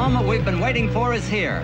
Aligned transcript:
moment 0.00 0.26
we've 0.26 0.44
been 0.44 0.60
waiting 0.60 0.88
for 0.90 1.14
is 1.14 1.28
here. 1.30 1.60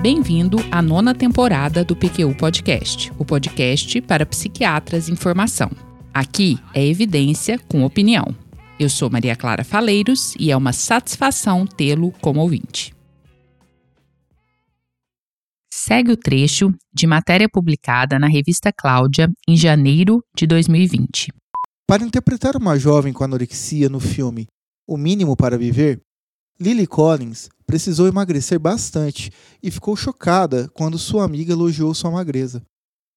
Bem-vindo 0.00 0.58
à 0.70 0.80
nona 0.80 1.12
temporada 1.14 1.84
do 1.84 1.96
PQU 1.96 2.34
Podcast, 2.36 3.12
o 3.18 3.24
podcast 3.24 4.00
para 4.02 4.24
psiquiatras 4.24 5.08
em 5.08 5.16
formação. 5.16 5.68
Aqui 6.14 6.58
é 6.72 6.86
evidência 6.86 7.58
com 7.58 7.84
opinião. 7.84 8.24
Eu 8.78 8.88
sou 8.88 9.10
Maria 9.10 9.34
Clara 9.34 9.64
Faleiros 9.64 10.34
e 10.38 10.50
é 10.50 10.56
uma 10.56 10.72
satisfação 10.72 11.66
tê-lo 11.66 12.12
como 12.20 12.40
ouvinte. 12.40 12.94
Segue 15.72 16.12
o 16.12 16.16
trecho 16.16 16.72
de 16.94 17.06
matéria 17.06 17.48
publicada 17.48 18.16
na 18.16 18.28
revista 18.28 18.72
Cláudia 18.72 19.28
em 19.48 19.56
janeiro 19.56 20.22
de 20.36 20.46
2020. 20.46 21.32
Para 21.86 22.04
interpretar 22.04 22.54
uma 22.54 22.78
jovem 22.78 23.12
com 23.12 23.24
anorexia 23.24 23.88
no 23.88 23.98
filme 23.98 24.46
O 24.90 24.96
Mínimo 24.96 25.36
para 25.36 25.56
Viver, 25.56 26.00
Lily 26.58 26.84
Collins 26.84 27.48
precisou 27.64 28.08
emagrecer 28.08 28.58
bastante 28.58 29.30
e 29.62 29.70
ficou 29.70 29.94
chocada 29.94 30.68
quando 30.74 30.98
sua 30.98 31.24
amiga 31.24 31.52
elogiou 31.52 31.94
sua 31.94 32.10
magreza. 32.10 32.60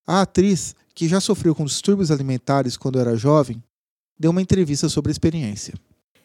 A 0.05 0.21
atriz, 0.21 0.75
que 0.93 1.07
já 1.07 1.19
sofreu 1.19 1.55
com 1.55 1.65
distúrbios 1.65 2.11
alimentares 2.11 2.77
quando 2.77 2.99
era 2.99 3.17
jovem, 3.17 3.59
deu 4.19 4.29
uma 4.29 4.39
entrevista 4.39 4.87
sobre 4.87 5.09
a 5.09 5.13
experiência. 5.13 5.73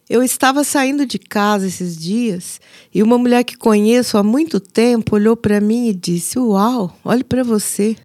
Eu 0.07 0.23
estava 0.23 0.63
saindo 0.65 1.07
de 1.07 1.19
casa 1.19 1.67
esses 1.67 1.97
dias 1.97 2.61
e 2.95 3.03
uma 3.03 3.17
mulher 3.17 3.43
que 3.43 3.57
conheço 3.57 4.19
há 4.19 4.23
muito 4.23 4.61
tempo 4.61 5.17
olhou 5.17 5.35
para 5.35 5.63
mim 5.63 5.89
e 5.89 5.95
disse: 5.95 6.39
Uau, 6.39 6.95
olhe 7.03 7.25
para 7.25 7.43
você. 7.43 7.97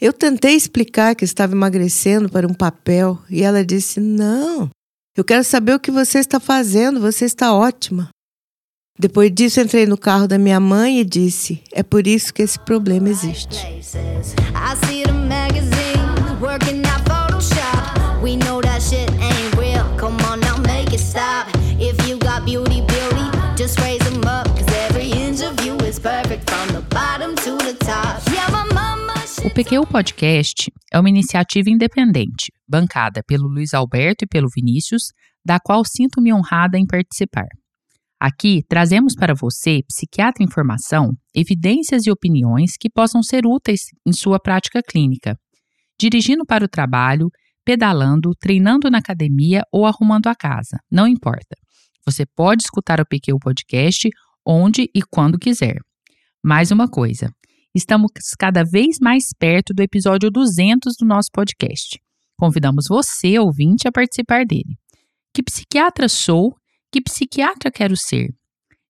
Eu 0.00 0.14
tentei 0.14 0.54
explicar 0.54 1.14
que 1.14 1.26
estava 1.26 1.52
emagrecendo 1.52 2.30
para 2.30 2.46
um 2.46 2.54
papel 2.54 3.18
e 3.28 3.42
ela 3.42 3.62
disse: 3.62 4.00
Não, 4.00 4.70
eu 5.16 5.24
quero 5.24 5.44
saber 5.44 5.74
o 5.74 5.80
que 5.80 5.90
você 5.90 6.18
está 6.18 6.40
fazendo, 6.40 7.00
você 7.00 7.24
está 7.24 7.54
ótima. 7.54 8.08
Depois 8.98 9.30
disso, 9.32 9.60
entrei 9.60 9.86
no 9.86 9.98
carro 9.98 10.28
da 10.28 10.38
minha 10.38 10.60
mãe 10.60 11.00
e 11.00 11.04
disse: 11.04 11.62
É 11.72 11.82
por 11.82 12.06
isso 12.06 12.32
que 12.32 12.42
esse 12.42 12.58
problema 12.58 13.08
existe. 13.08 13.58
PQ 29.54 29.86
Podcast 29.86 30.68
é 30.92 30.98
uma 30.98 31.08
iniciativa 31.08 31.70
independente, 31.70 32.50
bancada 32.66 33.22
pelo 33.24 33.46
Luiz 33.46 33.72
Alberto 33.72 34.24
e 34.24 34.26
pelo 34.26 34.48
Vinícius, 34.52 35.12
da 35.44 35.60
qual 35.60 35.84
sinto-me 35.84 36.34
honrada 36.34 36.76
em 36.76 36.84
participar. 36.84 37.46
Aqui 38.18 38.64
trazemos 38.68 39.14
para 39.14 39.32
você, 39.32 39.82
psiquiatra 39.86 40.42
em 40.42 40.50
formação, 40.50 41.12
evidências 41.32 42.04
e 42.04 42.10
opiniões 42.10 42.72
que 42.76 42.90
possam 42.90 43.22
ser 43.22 43.46
úteis 43.46 43.82
em 44.04 44.12
sua 44.12 44.40
prática 44.40 44.82
clínica, 44.82 45.38
dirigindo 46.00 46.44
para 46.44 46.64
o 46.64 46.68
trabalho, 46.68 47.30
pedalando, 47.64 48.32
treinando 48.40 48.90
na 48.90 48.98
academia 48.98 49.62
ou 49.70 49.86
arrumando 49.86 50.26
a 50.26 50.34
casa, 50.34 50.80
não 50.90 51.06
importa. 51.06 51.56
Você 52.04 52.26
pode 52.26 52.64
escutar 52.64 53.00
o 53.00 53.06
PQ 53.06 53.38
Podcast 53.38 54.08
onde 54.44 54.90
e 54.92 55.00
quando 55.00 55.38
quiser. 55.38 55.76
Mais 56.42 56.72
uma 56.72 56.88
coisa, 56.88 57.30
estamos 57.74 58.10
cada 58.38 58.62
vez 58.64 58.98
mais 59.00 59.30
perto 59.38 59.74
do 59.74 59.82
episódio 59.82 60.30
200 60.30 60.94
do 60.96 61.04
nosso 61.04 61.28
podcast. 61.32 62.00
Convidamos 62.36 62.86
você, 62.88 63.38
ouvinte, 63.38 63.88
a 63.88 63.92
participar 63.92 64.46
dele. 64.46 64.78
Que 65.32 65.42
psiquiatra 65.42 66.08
sou 66.08 66.54
que 66.94 67.00
psiquiatra 67.00 67.72
quero 67.72 67.96
ser? 67.96 68.32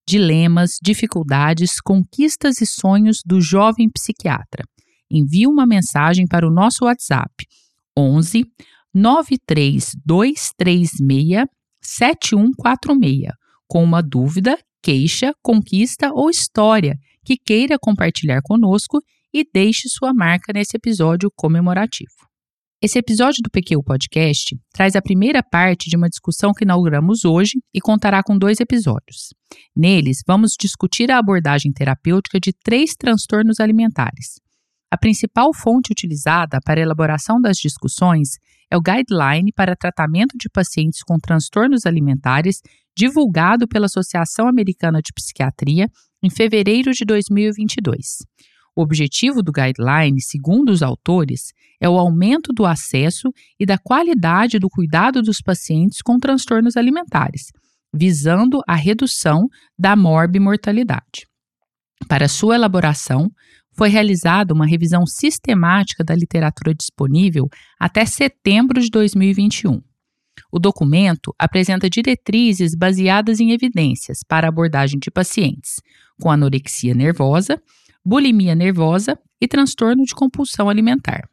Dilemas, 0.06 0.72
dificuldades, 0.82 1.80
conquistas 1.80 2.60
e 2.60 2.66
sonhos 2.66 3.22
do 3.24 3.40
jovem 3.40 3.88
psiquiatra. 3.88 4.62
Envie 5.10 5.46
uma 5.46 5.66
mensagem 5.66 6.26
para 6.26 6.46
o 6.46 6.50
nosso 6.50 6.84
WhatsApp 6.84 7.32
11 7.96 8.44
93236 8.92 10.90
7146 11.80 13.32
com 13.66 13.82
uma 13.82 14.02
dúvida, 14.02 14.58
queixa, 14.82 15.34
conquista 15.42 16.12
ou 16.12 16.28
história 16.28 16.98
que 17.24 17.36
queira 17.36 17.78
compartilhar 17.78 18.40
conosco 18.42 19.00
e 19.32 19.44
deixe 19.52 19.88
sua 19.88 20.12
marca 20.12 20.52
nesse 20.52 20.76
episódio 20.76 21.30
comemorativo. 21.34 22.12
Esse 22.80 22.98
episódio 22.98 23.42
do 23.42 23.50
PQ 23.50 23.82
Podcast 23.82 24.54
traz 24.70 24.94
a 24.94 25.00
primeira 25.00 25.42
parte 25.42 25.88
de 25.88 25.96
uma 25.96 26.08
discussão 26.08 26.52
que 26.52 26.64
inauguramos 26.64 27.24
hoje 27.24 27.54
e 27.72 27.80
contará 27.80 28.22
com 28.22 28.36
dois 28.36 28.60
episódios. 28.60 29.32
Neles, 29.74 30.18
vamos 30.26 30.52
discutir 30.60 31.10
a 31.10 31.16
abordagem 31.16 31.72
terapêutica 31.72 32.38
de 32.38 32.52
três 32.52 32.94
transtornos 32.94 33.58
alimentares. 33.58 34.38
A 34.90 34.98
principal 34.98 35.54
fonte 35.54 35.90
utilizada 35.90 36.60
para 36.64 36.78
a 36.78 36.82
elaboração 36.82 37.40
das 37.40 37.56
discussões 37.56 38.36
é 38.70 38.76
o 38.76 38.82
Guideline 38.82 39.50
para 39.52 39.74
Tratamento 39.74 40.36
de 40.38 40.48
Pacientes 40.48 41.02
com 41.02 41.18
Transtornos 41.18 41.86
Alimentares, 41.86 42.60
divulgado 42.96 43.66
pela 43.66 43.86
Associação 43.86 44.46
Americana 44.46 45.00
de 45.00 45.12
Psiquiatria 45.12 45.88
em 46.24 46.30
fevereiro 46.30 46.90
de 46.92 47.04
2022. 47.04 48.24
O 48.74 48.80
objetivo 48.80 49.42
do 49.42 49.52
guideline, 49.52 50.20
segundo 50.22 50.70
os 50.70 50.82
autores, 50.82 51.52
é 51.78 51.86
o 51.88 51.98
aumento 51.98 52.50
do 52.50 52.64
acesso 52.64 53.30
e 53.60 53.66
da 53.66 53.76
qualidade 53.76 54.58
do 54.58 54.70
cuidado 54.70 55.20
dos 55.20 55.42
pacientes 55.42 56.00
com 56.00 56.18
transtornos 56.18 56.78
alimentares, 56.78 57.52
visando 57.94 58.60
a 58.66 58.74
redução 58.74 59.46
da 59.78 59.94
morbimortalidade. 59.94 61.28
Para 62.08 62.26
sua 62.26 62.54
elaboração, 62.54 63.30
foi 63.76 63.90
realizada 63.90 64.54
uma 64.54 64.66
revisão 64.66 65.06
sistemática 65.06 66.02
da 66.02 66.14
literatura 66.14 66.74
disponível 66.74 67.48
até 67.78 68.06
setembro 68.06 68.80
de 68.80 68.88
2021. 68.88 69.80
O 70.50 70.58
documento 70.58 71.34
apresenta 71.38 71.90
diretrizes 71.90 72.74
baseadas 72.74 73.40
em 73.40 73.52
evidências 73.52 74.20
para 74.26 74.48
abordagem 74.48 74.98
de 74.98 75.10
pacientes 75.10 75.80
com 76.20 76.30
anorexia 76.30 76.94
nervosa 76.94 77.60
bulimia 78.04 78.54
nervosa 78.54 79.18
e 79.40 79.48
transtorno 79.48 80.04
de 80.04 80.14
compulsão 80.14 80.68
alimentar. 80.68 81.28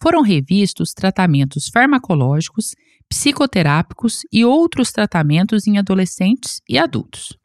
Foram 0.00 0.20
revistos 0.20 0.92
tratamentos 0.92 1.68
farmacológicos, 1.68 2.74
psicoterápicos 3.08 4.22
e 4.32 4.44
outros 4.44 4.90
tratamentos 4.90 5.66
em 5.66 5.78
adolescentes 5.78 6.60
e 6.68 6.78
adultos. 6.78 7.38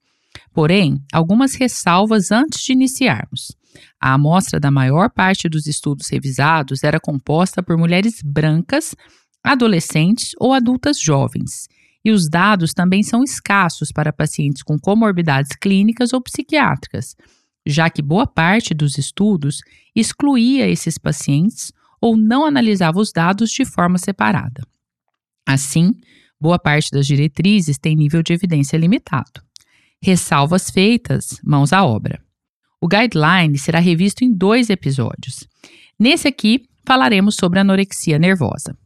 Porém, 0.53 1.01
algumas 1.13 1.55
ressalvas 1.55 2.31
antes 2.31 2.61
de 2.63 2.73
iniciarmos. 2.73 3.55
A 4.01 4.13
amostra 4.13 4.59
da 4.59 4.71
maior 4.71 5.09
parte 5.09 5.47
dos 5.47 5.67
estudos 5.67 6.07
revisados 6.09 6.83
era 6.83 6.99
composta 6.99 7.61
por 7.61 7.77
mulheres 7.77 8.21
brancas, 8.23 8.95
adolescentes 9.43 10.31
ou 10.39 10.53
adultas 10.53 10.99
jovens, 10.99 11.67
e 12.07 12.11
os 12.11 12.29
dados 12.29 12.73
também 12.73 13.03
são 13.03 13.21
escassos 13.21 13.91
para 13.91 14.13
pacientes 14.13 14.63
com 14.63 14.79
comorbidades 14.79 15.51
clínicas 15.59 16.13
ou 16.13 16.21
psiquiátricas, 16.21 17.17
já 17.65 17.89
que 17.89 18.01
boa 18.01 18.25
parte 18.25 18.73
dos 18.73 18.97
estudos 18.97 19.59
excluía 19.93 20.69
esses 20.69 20.97
pacientes 20.97 21.73
ou 21.99 22.15
não 22.15 22.45
analisava 22.45 22.97
os 22.97 23.11
dados 23.11 23.51
de 23.51 23.65
forma 23.65 23.97
separada. 23.97 24.65
Assim, 25.45 25.91
boa 26.39 26.57
parte 26.57 26.91
das 26.91 27.05
diretrizes 27.05 27.77
tem 27.77 27.93
nível 27.93 28.23
de 28.23 28.31
evidência 28.31 28.77
limitado. 28.77 29.43
Ressalvas 30.01 30.69
feitas, 30.69 31.41
mãos 31.43 31.73
à 31.73 31.83
obra. 31.83 32.23
O 32.79 32.87
guideline 32.87 33.57
será 33.57 33.79
revisto 33.79 34.23
em 34.23 34.31
dois 34.31 34.69
episódios. 34.69 35.45
Nesse 35.99 36.25
aqui, 36.25 36.69
falaremos 36.85 37.35
sobre 37.35 37.59
anorexia 37.59 38.17
nervosa. 38.17 38.77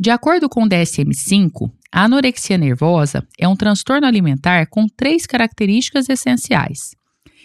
De 0.00 0.10
acordo 0.10 0.48
com 0.48 0.62
o 0.62 0.68
DSM-5, 0.68 1.72
a 1.90 2.04
anorexia 2.04 2.58
nervosa 2.58 3.26
é 3.38 3.48
um 3.48 3.56
transtorno 3.56 4.06
alimentar 4.06 4.66
com 4.68 4.86
três 4.86 5.26
características 5.26 6.08
essenciais: 6.08 6.94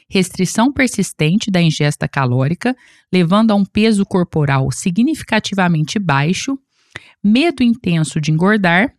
restrição 0.10 0.72
persistente 0.72 1.50
da 1.50 1.62
ingesta 1.62 2.08
calórica, 2.08 2.76
levando 3.12 3.52
a 3.52 3.56
um 3.56 3.64
peso 3.64 4.06
corporal 4.06 4.70
significativamente 4.72 5.98
baixo, 5.98 6.58
medo 7.24 7.64
intenso 7.64 8.20
de 8.20 8.32
engordar 8.32 8.94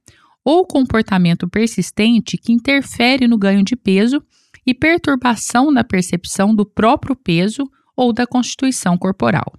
ou 0.44 0.66
comportamento 0.66 1.48
persistente 1.48 2.36
que 2.36 2.52
interfere 2.52 3.26
no 3.26 3.38
ganho 3.38 3.62
de 3.62 3.76
peso 3.76 4.22
e 4.66 4.74
perturbação 4.74 5.70
na 5.70 5.84
percepção 5.84 6.54
do 6.54 6.64
próprio 6.64 7.14
peso 7.14 7.64
ou 7.96 8.12
da 8.12 8.26
constituição 8.26 8.96
corporal. 8.96 9.52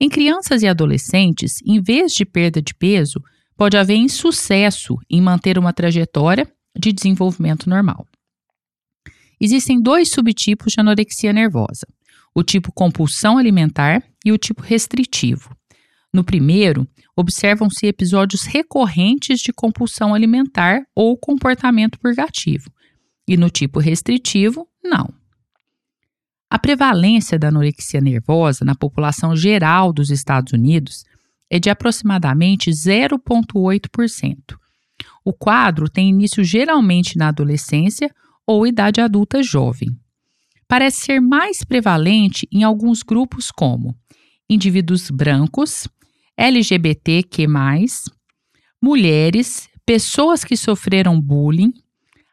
Em 0.00 0.08
crianças 0.08 0.62
e 0.62 0.66
adolescentes, 0.66 1.60
em 1.64 1.80
vez 1.80 2.12
de 2.12 2.24
perda 2.24 2.62
de 2.62 2.74
peso, 2.74 3.22
pode 3.60 3.76
haver 3.76 3.96
insucesso 3.96 4.96
em 5.10 5.20
manter 5.20 5.58
uma 5.58 5.70
trajetória 5.70 6.50
de 6.74 6.94
desenvolvimento 6.94 7.68
normal. 7.68 8.06
Existem 9.38 9.78
dois 9.78 10.10
subtipos 10.10 10.72
de 10.72 10.80
anorexia 10.80 11.30
nervosa: 11.30 11.86
o 12.34 12.42
tipo 12.42 12.72
compulsão 12.72 13.36
alimentar 13.36 14.02
e 14.24 14.32
o 14.32 14.38
tipo 14.38 14.62
restritivo. 14.62 15.54
No 16.10 16.24
primeiro, 16.24 16.88
observam-se 17.14 17.86
episódios 17.86 18.44
recorrentes 18.44 19.40
de 19.40 19.52
compulsão 19.52 20.14
alimentar 20.14 20.80
ou 20.96 21.14
comportamento 21.18 22.00
purgativo, 22.00 22.70
e 23.28 23.36
no 23.36 23.50
tipo 23.50 23.78
restritivo, 23.78 24.66
não. 24.82 25.12
A 26.48 26.58
prevalência 26.58 27.38
da 27.38 27.48
anorexia 27.48 28.00
nervosa 28.00 28.64
na 28.64 28.74
população 28.74 29.36
geral 29.36 29.92
dos 29.92 30.08
Estados 30.08 30.54
Unidos 30.54 31.04
é 31.50 31.58
de 31.58 31.68
aproximadamente 31.68 32.70
0,8%. 32.70 34.36
O 35.24 35.32
quadro 35.32 35.88
tem 35.88 36.08
início 36.08 36.44
geralmente 36.44 37.18
na 37.18 37.28
adolescência 37.28 38.10
ou 38.46 38.66
idade 38.66 39.00
adulta 39.00 39.42
jovem. 39.42 39.88
Parece 40.66 41.00
ser 41.00 41.20
mais 41.20 41.64
prevalente 41.64 42.48
em 42.52 42.62
alguns 42.62 43.02
grupos 43.02 43.50
como 43.50 43.94
indivíduos 44.48 45.10
brancos, 45.10 45.88
LGBTQ+, 46.36 47.46
mulheres, 48.82 49.68
pessoas 49.84 50.44
que 50.44 50.56
sofreram 50.56 51.20
bullying, 51.20 51.72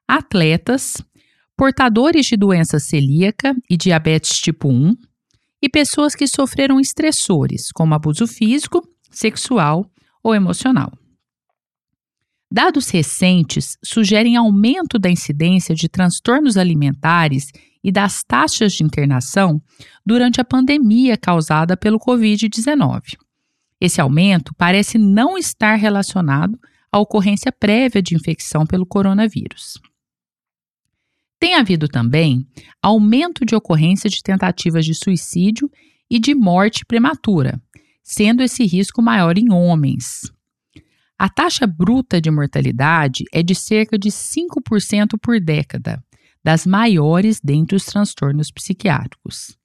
atletas, 0.07 1.01
portadores 1.55 2.27
de 2.27 2.37
doença 2.37 2.79
celíaca 2.79 3.55
e 3.69 3.75
diabetes 3.75 4.39
tipo 4.39 4.69
1 4.69 4.95
e 5.61 5.67
pessoas 5.67 6.13
que 6.13 6.27
sofreram 6.27 6.79
estressores, 6.79 7.71
como 7.71 7.95
abuso 7.95 8.27
físico, 8.27 8.87
sexual 9.17 9.89
ou 10.23 10.35
emocional. 10.35 10.91
Dados 12.49 12.89
recentes 12.89 13.77
sugerem 13.83 14.37
aumento 14.37 14.97
da 14.97 15.09
incidência 15.09 15.75
de 15.75 15.89
transtornos 15.89 16.55
alimentares 16.55 17.51
e 17.83 17.91
das 17.91 18.23
taxas 18.23 18.73
de 18.73 18.83
internação 18.83 19.61
durante 20.05 20.39
a 20.39 20.45
pandemia 20.45 21.17
causada 21.17 21.75
pelo 21.75 21.99
Covid-19. 21.99 23.17
Esse 23.81 23.99
aumento 23.99 24.53
parece 24.55 24.97
não 24.97 25.37
estar 25.37 25.75
relacionado 25.75 26.57
à 26.91 26.99
ocorrência 26.99 27.51
prévia 27.51 28.01
de 28.01 28.15
infecção 28.15 28.65
pelo 28.65 28.85
coronavírus. 28.85 29.79
Tem 31.39 31.55
havido 31.55 31.87
também 31.87 32.47
aumento 32.81 33.45
de 33.45 33.55
ocorrência 33.55 34.09
de 34.09 34.23
tentativas 34.23 34.85
de 34.85 34.95
suicídio 34.95 35.69
e 36.09 36.17
de 36.17 36.33
morte 36.33 36.85
prematura, 36.85 37.61
sendo 38.07 38.41
esse 38.41 38.65
risco 38.65 39.01
maior 39.01 39.37
em 39.37 39.51
homens. 39.51 40.31
A 41.19 41.27
taxa 41.27 41.67
bruta 41.67 42.21
de 42.21 42.31
mortalidade 42.31 43.25
é 43.33 43.43
de 43.43 43.53
cerca 43.53 43.99
de 43.99 44.09
5% 44.09 45.19
por 45.21 45.41
década, 45.41 46.01
das 46.41 46.65
maiores 46.65 47.41
dentre 47.43 47.75
os 47.75 47.83
transtornos 47.83 48.49
psiquiátricos. 48.49 49.57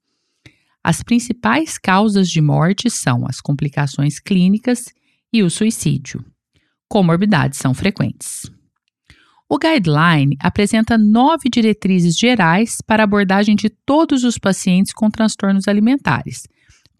As 0.83 1.05
principais 1.05 1.79
causas 1.79 2.29
de 2.29 2.41
morte 2.41 2.91
são 2.91 3.25
as 3.29 3.41
complicações 3.41 4.19
clínicas 4.19 4.87
e 5.33 5.45
o 5.45 5.49
suicídio. 5.49 6.25
Comorbidades 6.89 7.61
são 7.61 7.73
frequentes. 7.73 8.51
O 9.49 9.57
guideline 9.57 10.37
apresenta 10.41 10.99
nove 10.99 11.49
diretrizes 11.49 12.19
gerais 12.19 12.79
para 12.85 13.05
abordagem 13.05 13.55
de 13.55 13.71
todos 13.71 14.25
os 14.25 14.37
pacientes 14.37 14.93
com 14.93 15.09
transtornos 15.09 15.69
alimentares, 15.69 16.49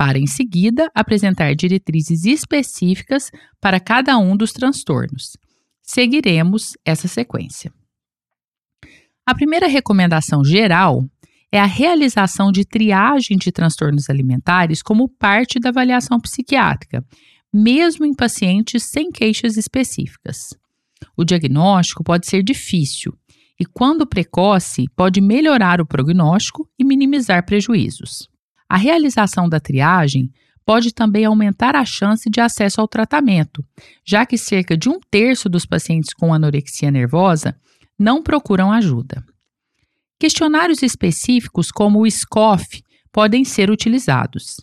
para 0.03 0.19
em 0.19 0.27
seguida 0.27 0.91
apresentar 0.93 1.55
diretrizes 1.55 2.25
específicas 2.25 3.31
para 3.61 3.79
cada 3.79 4.19
um 4.19 4.37
dos 4.37 4.53
transtornos. 4.53 5.37
Seguiremos 5.81 6.73
essa 6.85 7.07
sequência. 7.07 7.73
A 9.25 9.33
primeira 9.33 9.69
recomendação 9.69 10.45
geral 10.45 11.05
é 11.53 11.61
a 11.61 11.67
realização 11.67 12.51
de 12.51 12.65
triagem 12.65 13.37
de 13.37 13.53
transtornos 13.53 14.11
alimentares 14.11 14.83
como 14.83 15.09
parte 15.09 15.61
da 15.61 15.69
avaliação 15.69 16.19
psiquiátrica, 16.19 17.05
mesmo 17.55 18.05
em 18.05 18.13
pacientes 18.13 18.83
sem 18.83 19.09
queixas 19.09 19.57
específicas. 19.57 20.49
O 21.17 21.23
diagnóstico 21.23 22.03
pode 22.03 22.27
ser 22.27 22.43
difícil 22.43 23.17
e, 23.57 23.65
quando 23.65 24.05
precoce, 24.05 24.87
pode 24.97 25.21
melhorar 25.21 25.81
o 25.81 25.87
prognóstico 25.87 26.69
e 26.77 26.85
minimizar 26.85 27.47
prejuízos. 27.47 28.32
A 28.73 28.79
realização 28.79 29.51
da 29.51 29.61
triagem 29.61 30.33
pode 30.65 30.95
também 30.95 31.27
aumentar 31.27 31.77
a 31.77 31.85
chance 31.85 32.31
de 32.31 32.41
acesso 32.41 32.81
ao 32.81 32.89
tratamento, 32.89 33.63
já 34.03 34.25
que 34.25 34.39
cerca 34.39 34.79
de 34.79 34.89
um 34.89 34.99
terço 35.11 35.47
dos 35.47 35.67
pacientes 35.67 36.15
com 36.15 36.33
anorexia 36.33 36.91
nervosa 36.91 37.55
não 37.99 38.23
procuram 38.23 38.73
ajuda. 38.73 39.23
Questionários 40.19 40.83
específicos, 40.83 41.71
como 41.71 42.01
o 42.01 42.11
SCOFF, 42.11 42.83
podem 43.13 43.45
ser 43.45 43.71
utilizados. 43.71 44.57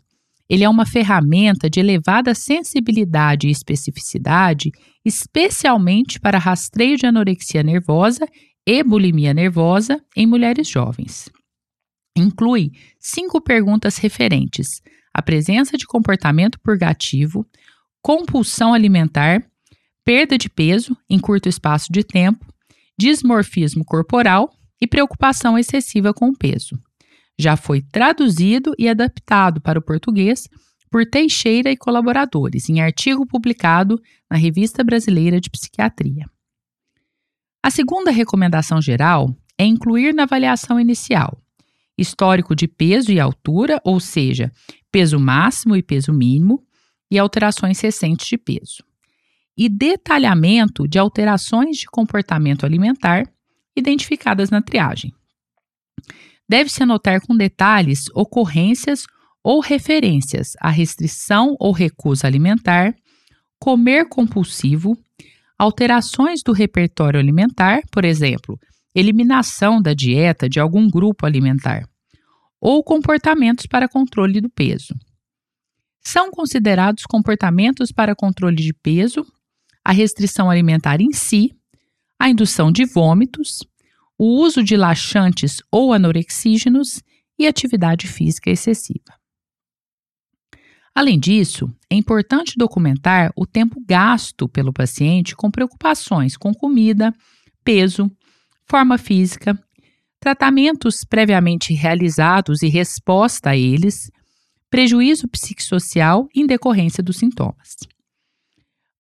Ele 0.50 0.64
é 0.64 0.70
uma 0.70 0.88
ferramenta 0.88 1.70
de 1.70 1.80
elevada 1.80 2.34
sensibilidade 2.34 3.48
e 3.48 3.52
especificidade, 3.52 4.72
especialmente 5.06 6.20
para 6.20 6.40
rastreio 6.40 6.98
de 6.98 7.06
anorexia 7.06 7.62
nervosa 7.62 8.28
e 8.66 8.84
bulimia 8.84 9.36
nervosa 9.36 10.02
em 10.18 10.26
mulheres 10.26 10.68
jovens. 10.68 11.30
Inclui 12.20 12.72
cinco 13.00 13.40
perguntas 13.40 13.98
referentes 13.98 14.82
à 15.14 15.22
presença 15.22 15.78
de 15.78 15.88
comportamento 15.88 16.60
purgativo, 16.60 17.46
compulsão 18.02 18.74
alimentar, 18.74 19.42
perda 20.04 20.38
de 20.38 20.50
peso 20.50 20.98
em 21.10 21.18
curto 21.18 21.48
espaço 21.48 21.92
de 21.92 22.04
tempo, 22.04 22.46
dismorfismo 22.98 23.86
corporal 23.86 24.52
e 24.82 24.88
preocupação 24.88 25.58
excessiva 25.58 26.14
com 26.14 26.30
o 26.30 26.38
peso. 26.38 26.78
Já 27.38 27.56
foi 27.56 27.82
traduzido 27.82 28.74
e 28.78 28.90
adaptado 28.90 29.62
para 29.62 29.80
o 29.80 29.82
português 29.82 30.48
por 30.92 31.06
Teixeira 31.06 31.72
e 31.72 31.78
colaboradores 31.78 32.68
em 32.68 32.82
artigo 32.82 33.26
publicado 33.26 34.02
na 34.30 34.36
Revista 34.36 34.84
Brasileira 34.84 35.40
de 35.40 35.50
Psiquiatria. 35.50 36.26
A 37.64 37.70
segunda 37.70 38.12
recomendação 38.12 38.82
geral 38.82 39.34
é 39.58 39.64
incluir 39.64 40.14
na 40.14 40.24
avaliação 40.24 40.80
inicial 40.80 41.42
histórico 42.00 42.56
de 42.56 42.68
peso 42.68 43.12
e 43.12 43.20
altura, 43.20 43.80
ou 43.84 44.00
seja, 44.00 44.52
peso 44.92 45.20
máximo 45.20 45.76
e 45.76 45.84
peso 45.84 46.14
mínimo, 46.14 46.64
e 47.12 47.18
alterações 47.18 47.80
recentes 47.80 48.28
de 48.28 48.38
peso, 48.38 48.84
e 49.58 49.68
detalhamento 49.68 50.88
de 50.88 51.00
alterações 51.00 51.78
de 51.78 51.88
comportamento 51.88 52.66
alimentar 52.66 53.24
identificadas 53.76 54.50
na 54.50 54.62
triagem. 54.62 55.12
Deve-se 56.48 56.84
anotar 56.84 57.22
com 57.22 57.36
detalhes 57.36 58.06
ocorrências 58.14 59.06
ou 59.44 59.60
referências 59.60 60.54
à 60.60 60.70
restrição 60.70 61.56
ou 61.60 61.72
recusa 61.72 62.28
alimentar, 62.28 62.96
comer 63.60 64.08
compulsivo, 64.08 64.98
alterações 65.58 66.42
do 66.44 66.52
repertório 66.52 67.20
alimentar, 67.20 67.82
por 67.92 68.06
exemplo, 68.06 68.60
eliminação 68.94 69.82
da 69.82 69.94
dieta 69.94 70.50
de 70.50 70.60
algum 70.60 70.90
grupo 70.90 71.26
alimentar, 71.26 71.88
ou 72.60 72.84
comportamentos 72.84 73.66
para 73.66 73.88
controle 73.88 74.42
do 74.42 74.50
peso. 74.50 74.94
São 76.02 76.32
considerados 76.32 77.04
comportamentos 77.04 77.92
para 77.92 78.16
controle 78.16 78.56
de 78.56 78.74
peso 78.74 79.26
a 79.84 79.92
restrição 79.92 80.50
alimentar 80.50 81.02
em 81.02 81.12
si, 81.12 81.52
a 82.20 82.30
indução 82.30 82.72
de 82.72 82.86
vômitos, 82.86 83.64
o 84.18 84.42
uso 84.42 84.64
de 84.64 84.76
laxantes 84.76 85.62
ou 85.72 85.94
anorexígenos 85.94 87.02
e 87.38 87.48
atividade 87.48 88.08
física 88.08 88.50
excessiva. 88.50 89.18
Além 90.94 91.18
disso, 91.18 91.74
é 91.90 91.96
importante 91.96 92.56
documentar 92.58 93.32
o 93.36 93.46
tempo 93.46 93.82
gasto 93.88 94.50
pelo 94.50 94.74
paciente 94.74 95.36
com 95.36 95.50
preocupações 95.50 96.36
com 96.36 96.54
comida, 96.54 97.14
peso, 97.64 98.12
forma 98.70 98.98
física, 98.98 99.60
tratamentos 100.20 101.04
previamente 101.04 101.74
realizados 101.74 102.62
e 102.62 102.68
resposta 102.68 103.52
a 103.52 103.58
eles, 103.58 104.12
prejuízo 104.70 105.28
psicossocial 105.28 106.28
em 106.36 106.46
decorrência 106.46 107.02
dos 107.02 107.18
sintomas. 107.18 107.78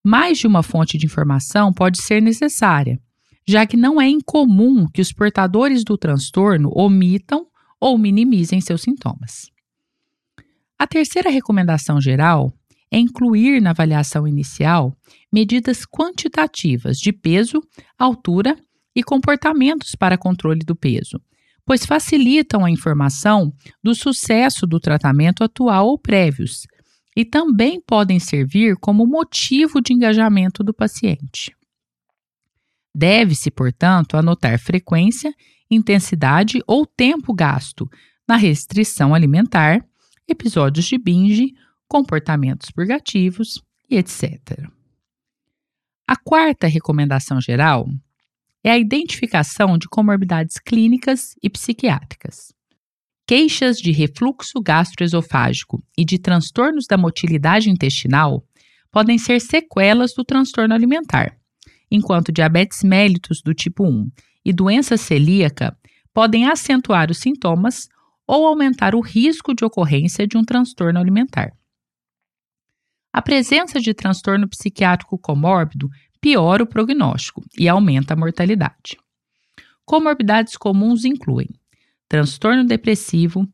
Mais 0.03 0.39
de 0.39 0.47
uma 0.47 0.63
fonte 0.63 0.97
de 0.97 1.05
informação 1.05 1.71
pode 1.71 2.01
ser 2.01 2.21
necessária, 2.21 2.99
já 3.47 3.65
que 3.67 3.77
não 3.77 4.01
é 4.01 4.07
incomum 4.07 4.88
que 4.91 5.01
os 5.01 5.11
portadores 5.11 5.83
do 5.83 5.97
transtorno 5.97 6.71
omitam 6.73 7.45
ou 7.79 7.97
minimizem 7.97 8.59
seus 8.61 8.81
sintomas. 8.81 9.51
A 10.77 10.88
terceira 10.88 11.29
recomendação 11.29 11.99
geral 11.99 12.51
é 12.89 12.97
incluir 12.97 13.61
na 13.61 13.71
avaliação 13.71 14.27
inicial 14.27 14.95
medidas 15.31 15.85
quantitativas 15.85 16.97
de 16.97 17.11
peso, 17.11 17.61
altura 17.97 18.57
e 19.00 19.03
comportamentos 19.03 19.96
para 19.96 20.18
controle 20.18 20.60
do 20.60 20.75
peso, 20.75 21.22
pois 21.65 21.86
facilitam 21.86 22.65
a 22.65 22.70
informação 22.70 23.53
do 23.82 23.96
sucesso 23.96 24.68
do 24.68 24.79
tratamento 24.79 25.44
atual 25.44 25.88
ou 25.88 25.98
prévios 25.98 26.68
e 27.15 27.24
também 27.24 27.82
podem 27.82 28.20
servir 28.20 28.75
como 28.75 29.08
motivo 29.08 29.82
de 29.82 29.94
engajamento 29.94 30.63
do 30.63 30.74
paciente. 30.74 31.56
Deve-se, 32.94 33.50
portanto, 33.50 34.18
anotar 34.18 34.60
frequência, 34.60 35.34
intensidade 35.72 36.62
ou 36.68 36.86
tempo 36.86 37.34
gasto 37.34 37.89
na 38.27 38.36
restrição 38.36 39.15
alimentar, 39.15 39.86
episódios 40.27 40.86
de 40.86 40.98
binge, 40.98 41.53
comportamentos 41.88 42.70
purgativos 42.72 43.62
e 43.89 43.98
etc. 43.98 44.68
A 46.08 46.15
quarta 46.15 46.68
recomendação 46.68 47.39
geral 47.39 47.88
é 48.63 48.71
a 48.71 48.77
identificação 48.77 49.77
de 49.77 49.87
comorbidades 49.87 50.57
clínicas 50.59 51.35
e 51.41 51.49
psiquiátricas. 51.49 52.53
Queixas 53.25 53.77
de 53.77 53.91
refluxo 53.91 54.61
gastroesofágico 54.61 55.83
e 55.97 56.03
de 56.03 56.17
transtornos 56.17 56.85
da 56.87 56.97
motilidade 56.97 57.69
intestinal 57.69 58.43
podem 58.91 59.17
ser 59.17 59.39
sequelas 59.39 60.13
do 60.13 60.23
transtorno 60.23 60.73
alimentar, 60.73 61.37
enquanto 61.91 62.31
diabetes 62.31 62.83
mellitus 62.83 63.41
do 63.41 63.53
tipo 63.53 63.85
1 63.85 64.09
e 64.43 64.51
doença 64.51 64.97
celíaca 64.97 65.77
podem 66.13 66.47
acentuar 66.47 67.11
os 67.11 67.19
sintomas 67.19 67.87
ou 68.27 68.45
aumentar 68.45 68.95
o 68.95 68.99
risco 68.99 69.53
de 69.53 69.63
ocorrência 69.63 70.27
de 70.27 70.37
um 70.37 70.43
transtorno 70.43 70.99
alimentar. 70.99 71.51
A 73.11 73.21
presença 73.21 73.79
de 73.79 73.93
transtorno 73.93 74.47
psiquiátrico 74.47 75.17
comórbido 75.17 75.89
piora 76.21 76.63
o 76.63 76.67
prognóstico 76.67 77.43
e 77.57 77.67
aumenta 77.67 78.13
a 78.13 78.17
mortalidade. 78.17 78.97
Comorbidades 79.85 80.55
comuns 80.55 81.05
incluem 81.05 81.49
transtorno 82.07 82.65
depressivo, 82.65 83.47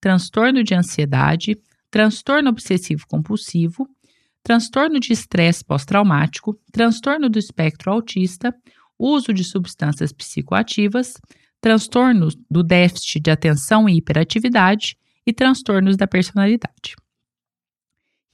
transtorno 0.00 0.64
de 0.64 0.74
ansiedade, 0.74 1.56
transtorno 1.90 2.50
obsessivo 2.50 3.06
compulsivo, 3.06 3.88
transtorno 4.42 4.98
de 4.98 5.12
estresse 5.12 5.64
pós-traumático, 5.64 6.58
transtorno 6.72 7.28
do 7.28 7.38
espectro 7.38 7.92
autista, 7.92 8.54
uso 8.98 9.32
de 9.32 9.44
substâncias 9.44 10.12
psicoativas, 10.12 11.14
transtornos 11.60 12.34
do 12.50 12.62
déficit 12.62 13.20
de 13.20 13.30
atenção 13.30 13.88
e 13.88 13.96
hiperatividade 13.96 14.96
e 15.26 15.32
transtornos 15.32 15.96
da 15.96 16.06
personalidade. 16.06 16.96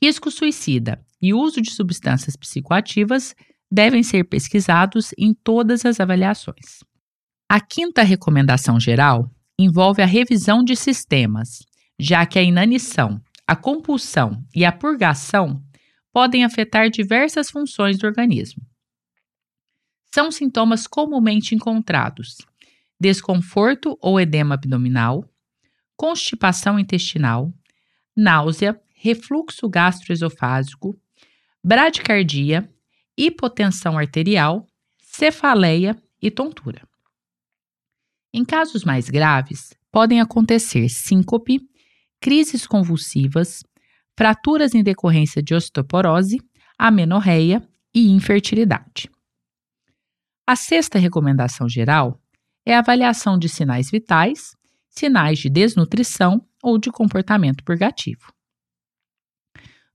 Risco 0.02 0.30
suicida 0.30 1.04
e 1.20 1.32
uso 1.32 1.60
de 1.60 1.70
substâncias 1.70 2.36
psicoativas 2.36 3.34
devem 3.74 4.04
ser 4.04 4.22
pesquisados 4.24 5.12
em 5.18 5.34
todas 5.34 5.84
as 5.84 5.98
avaliações. 5.98 6.84
A 7.48 7.60
quinta 7.60 8.04
recomendação 8.04 8.78
geral 8.78 9.28
envolve 9.58 10.00
a 10.00 10.06
revisão 10.06 10.62
de 10.62 10.76
sistemas, 10.76 11.58
já 11.98 12.24
que 12.24 12.38
a 12.38 12.42
inanição, 12.42 13.20
a 13.44 13.56
compulsão 13.56 14.44
e 14.54 14.64
a 14.64 14.70
purgação 14.70 15.60
podem 16.12 16.44
afetar 16.44 16.88
diversas 16.88 17.50
funções 17.50 17.98
do 17.98 18.06
organismo. 18.06 18.62
São 20.14 20.30
sintomas 20.30 20.86
comumente 20.86 21.54
encontrados: 21.54 22.36
desconforto 23.00 23.98
ou 24.00 24.20
edema 24.20 24.54
abdominal, 24.54 25.28
constipação 25.96 26.78
intestinal, 26.78 27.52
náusea, 28.16 28.80
refluxo 28.94 29.68
gastroesofágico, 29.68 30.96
bradicardia, 31.62 32.72
hipotensão 33.16 33.99
arterial, 33.99 34.66
cefaleia 34.99 35.97
e 36.21 36.30
tontura. 36.30 36.83
Em 38.33 38.44
casos 38.44 38.85
mais 38.85 39.09
graves, 39.09 39.73
podem 39.92 40.21
acontecer 40.21 40.88
síncope, 40.88 41.61
crises 42.21 42.66
convulsivas, 42.66 43.62
fraturas 44.16 44.75
em 44.75 44.83
decorrência 44.83 45.40
de 45.40 45.54
osteoporose, 45.54 46.40
amenorreia 46.76 47.62
e 47.94 48.11
infertilidade. 48.11 49.09
A 50.47 50.56
sexta 50.56 50.99
recomendação 50.99 51.68
geral 51.68 52.21
é 52.66 52.75
a 52.75 52.80
avaliação 52.80 53.38
de 53.38 53.49
sinais 53.49 53.88
vitais, 53.88 54.56
sinais 54.88 55.38
de 55.38 55.49
desnutrição 55.49 56.44
ou 56.62 56.76
de 56.76 56.90
comportamento 56.90 57.62
purgativo. 57.62 58.33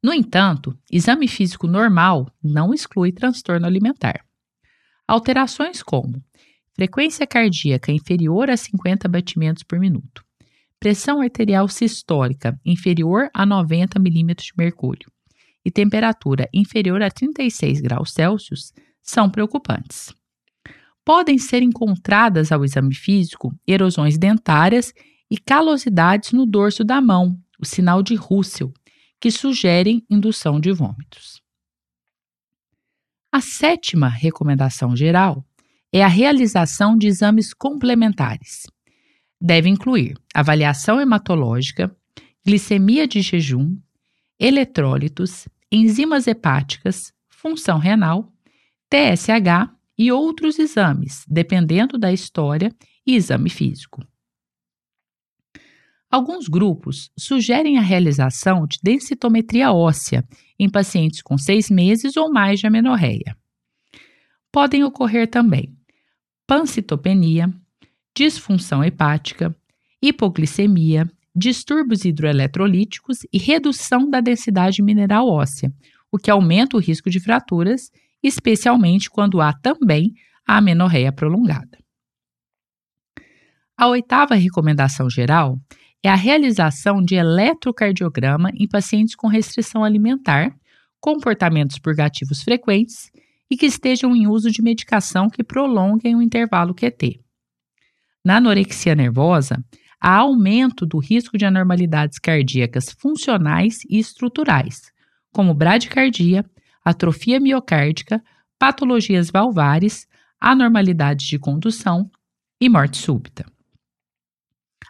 No 0.01 0.13
entanto, 0.13 0.77
exame 0.91 1.27
físico 1.27 1.67
normal 1.67 2.31
não 2.41 2.73
exclui 2.73 3.11
transtorno 3.11 3.65
alimentar. 3.65 4.25
Alterações 5.07 5.83
como 5.83 6.23
frequência 6.73 7.27
cardíaca 7.27 7.91
inferior 7.91 8.49
a 8.49 8.55
50 8.55 9.07
batimentos 9.09 9.63
por 9.63 9.77
minuto, 9.77 10.23
pressão 10.79 11.19
arterial 11.19 11.67
sistólica 11.67 12.57
inferior 12.65 13.29
a 13.33 13.45
90 13.45 13.99
milímetros 13.99 14.47
de 14.47 14.53
mercúrio 14.57 15.11
e 15.65 15.69
temperatura 15.69 16.47
inferior 16.53 17.01
a 17.01 17.11
36 17.11 17.81
graus 17.81 18.13
Celsius 18.13 18.71
são 19.01 19.29
preocupantes 19.29 20.13
podem 21.09 21.39
ser 21.39 21.63
encontradas 21.63 22.51
ao 22.51 22.63
exame 22.63 22.93
físico 22.93 23.51
erosões 23.65 24.15
dentárias 24.15 24.93
e 25.27 25.39
calosidades 25.39 26.33
no 26.33 26.45
dorso 26.45 26.83
da 26.83 27.01
mão, 27.01 27.35
o 27.59 27.65
sinal 27.65 28.03
de 28.03 28.13
Russell, 28.13 28.71
que 29.19 29.31
sugerem 29.31 30.05
indução 30.09 30.59
de 30.59 30.71
vômitos. 30.71 31.41
A 33.31 33.41
sétima 33.41 34.07
recomendação 34.07 34.95
geral 34.95 35.45
é 35.91 36.03
a 36.03 36.07
realização 36.07 36.97
de 36.97 37.07
exames 37.07 37.53
complementares. 37.53 38.65
Deve 39.39 39.69
incluir 39.69 40.17
avaliação 40.33 40.99
hematológica, 40.99 41.95
glicemia 42.45 43.07
de 43.07 43.21
jejum, 43.21 43.77
eletrólitos, 44.39 45.47
enzimas 45.71 46.27
hepáticas, 46.27 47.13
função 47.27 47.77
renal, 47.77 48.31
TSH 48.89 49.71
e 49.97 50.11
outros 50.11 50.57
exames, 50.57 51.23
dependendo 51.27 51.97
da 51.97 52.11
história 52.11 52.73
e 53.05 53.15
exame 53.15 53.49
físico. 53.49 54.03
Alguns 56.11 56.47
grupos 56.47 57.11
sugerem 57.17 57.77
a 57.77 57.81
realização 57.81 58.65
de 58.65 58.79
densitometria 58.81 59.71
óssea 59.71 60.27
em 60.57 60.69
pacientes 60.69 61.21
com 61.21 61.37
seis 61.37 61.69
meses 61.69 62.17
ou 62.17 62.31
mais 62.31 62.59
de 62.59 62.67
amenorreia. 62.67 63.37
Podem 64.51 64.83
ocorrer 64.83 65.29
também 65.29 65.75
pancitopenia, 66.47 67.53
disfunção 68.17 68.83
hepática, 68.83 69.55
hipoglicemia, 70.01 71.07
distúrbios 71.35 72.05
hidroeletrolíticos 72.05 73.19
e 73.31 73.37
redução 73.37 74.09
da 74.09 74.19
densidade 74.19 74.81
mineral 74.81 75.27
óssea, 75.27 75.71
o 76.11 76.17
que 76.17 76.31
aumenta 76.31 76.75
o 76.75 76.79
risco 76.79 77.07
de 77.07 77.19
fraturas 77.19 77.91
especialmente 78.21 79.09
quando 79.09 79.39
há 79.41 79.53
também 79.53 80.13
a 80.45 80.57
amenorreia 80.57 81.11
prolongada. 81.11 81.77
A 83.77 83.87
oitava 83.87 84.35
recomendação 84.35 85.09
geral 85.09 85.57
é 86.03 86.09
a 86.09 86.15
realização 86.15 87.03
de 87.03 87.15
eletrocardiograma 87.15 88.51
em 88.53 88.67
pacientes 88.67 89.15
com 89.15 89.27
restrição 89.27 89.83
alimentar, 89.83 90.55
comportamentos 90.99 91.77
purgativos 91.77 92.41
frequentes 92.41 93.11
e 93.49 93.57
que 93.57 93.65
estejam 93.65 94.15
em 94.15 94.27
uso 94.27 94.51
de 94.51 94.61
medicação 94.61 95.29
que 95.29 95.43
prolonguem 95.43 96.15
o 96.15 96.21
intervalo 96.21 96.73
QT. 96.73 97.19
Na 98.23 98.37
anorexia 98.37 98.95
nervosa, 98.95 99.63
há 99.99 100.17
aumento 100.17 100.85
do 100.85 100.99
risco 100.99 101.37
de 101.37 101.45
anormalidades 101.45 102.19
cardíacas 102.19 102.91
funcionais 102.91 103.79
e 103.89 103.97
estruturais, 103.97 104.91
como 105.33 105.53
bradicardia, 105.53 106.45
atrofia 106.83 107.39
miocárdica, 107.39 108.23
patologias 108.57 109.29
valvares, 109.29 110.07
anormalidades 110.39 111.25
de 111.25 111.37
condução 111.39 112.09
e 112.61 112.69
morte 112.69 112.97
súbita. 112.97 113.45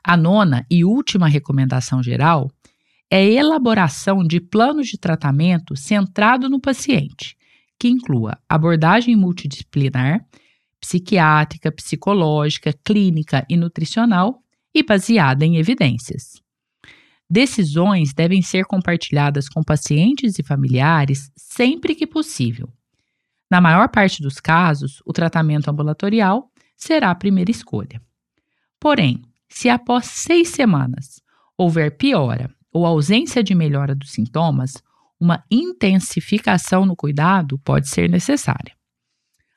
A 0.04 0.16
nona 0.16 0.66
e 0.70 0.84
última 0.84 1.28
recomendação 1.28 2.02
geral 2.02 2.50
é 3.10 3.18
a 3.18 3.24
elaboração 3.24 4.24
de 4.24 4.40
planos 4.40 4.88
de 4.88 4.98
tratamento 4.98 5.76
centrado 5.76 6.48
no 6.48 6.60
paciente, 6.60 7.36
que 7.80 7.88
inclua 7.88 8.38
abordagem 8.48 9.16
multidisciplinar, 9.16 10.26
psiquiátrica, 10.80 11.72
psicológica, 11.72 12.74
clínica 12.84 13.46
e 13.50 13.58
nutricional 13.58 14.42
e 14.74 14.84
baseada 14.84 15.46
em 15.46 15.58
evidências. 15.58 16.42
Decisões 17.30 18.14
devem 18.14 18.42
ser 18.42 18.66
compartilhadas 18.66 19.48
com 19.48 19.64
pacientes 19.64 20.40
e 20.40 20.44
familiares 20.44 21.32
sempre 21.36 21.94
que 21.94 22.08
possível. 22.08 22.70
Na 23.52 23.60
maior 23.60 23.90
parte 23.90 24.22
dos 24.22 24.40
casos, 24.40 25.02
o 25.06 25.12
tratamento 25.12 25.70
ambulatorial 25.70 26.52
será 26.76 27.12
a 27.12 27.16
primeira 27.16 27.52
escolha. 27.52 28.02
Porém, 28.80 29.22
se 29.50 29.68
após 29.70 30.06
seis 30.06 30.50
semanas 30.50 31.22
houver 31.58 31.98
piora 31.98 32.54
ou 32.72 32.86
ausência 32.86 33.44
de 33.44 33.56
melhora 33.56 33.96
dos 33.96 34.12
sintomas, 34.12 34.74
uma 35.20 35.44
intensificação 35.52 36.86
no 36.86 36.96
cuidado 36.96 37.60
pode 37.60 37.90
ser 37.90 38.10
necessária. 38.10 38.74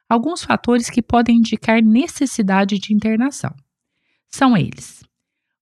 Alguns 0.09 0.43
fatores 0.43 0.91
que 0.91 1.01
podem 1.01 1.37
indicar 1.37 1.83
necessidade 1.83 2.79
de 2.79 2.93
internação 2.93 3.55
são 4.29 4.57
eles: 4.57 5.05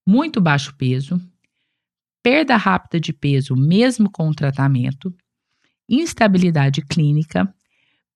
muito 0.06 0.40
baixo 0.40 0.74
peso, 0.76 1.20
perda 2.22 2.56
rápida 2.56 2.98
de 2.98 3.12
peso 3.12 3.54
mesmo 3.54 4.10
com 4.10 4.28
o 4.28 4.34
tratamento, 4.34 5.14
instabilidade 5.88 6.82
clínica, 6.82 7.52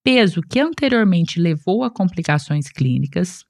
peso 0.02 0.40
que 0.40 0.61
anteriormente 0.61 1.40
levou 1.40 1.85
a 1.85 1.90
complicações 1.90 2.68
clínicas, 2.68 3.44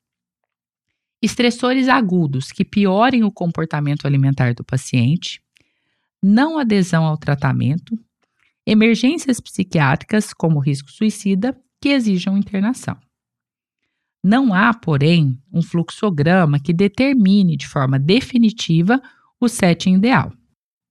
estressores 1.25 1.89
agudos 1.89 2.53
que 2.53 2.65
piorem 2.65 3.25
o 3.25 3.33
comportamento 3.33 4.07
alimentar 4.07 4.55
do 4.55 4.65
paciente, 4.65 5.41
não 6.23 6.59
adesão 6.59 7.05
ao 7.05 7.17
tratamento, 7.17 7.99
emergências 8.67 9.41
psiquiátricas, 9.41 10.33
como 10.33 10.59
risco 10.59 10.91
suicida, 10.91 11.59
que 11.81 11.91
exijam 11.91 12.37
internação. 12.37 12.97
Não 14.23 14.55
há, 14.55 14.73
porém, 14.73 15.39
um 15.53 15.61
fluxograma 15.61 16.59
que 16.59 16.73
determine 16.73 17.57
de 17.57 17.69
forma 17.69 17.99
definitiva 17.99 19.01
o 19.39 19.49
setting 19.49 19.97
ideal. 19.97 20.33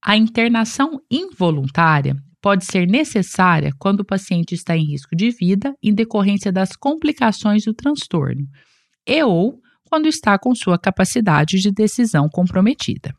A 0.05 0.15
internação 0.15 1.01
involuntária 1.09 2.15
pode 2.39 2.65
ser 2.65 2.85
necessária 2.87 3.73
quando 3.79 4.01
o 4.01 4.05
paciente 4.05 4.53
está 4.53 4.77
em 4.77 4.85
risco 4.85 5.15
de 5.15 5.31
vida 5.31 5.73
em 5.81 5.93
decorrência 5.93 6.51
das 6.51 6.75
complicações 6.75 7.63
do 7.63 7.73
transtorno 7.73 8.47
e 9.07 9.23
ou 9.23 9.59
quando 9.93 10.07
está 10.07 10.39
com 10.39 10.55
sua 10.55 10.79
capacidade 10.79 11.59
de 11.59 11.71
decisão 11.71 12.27
comprometida. 12.27 13.15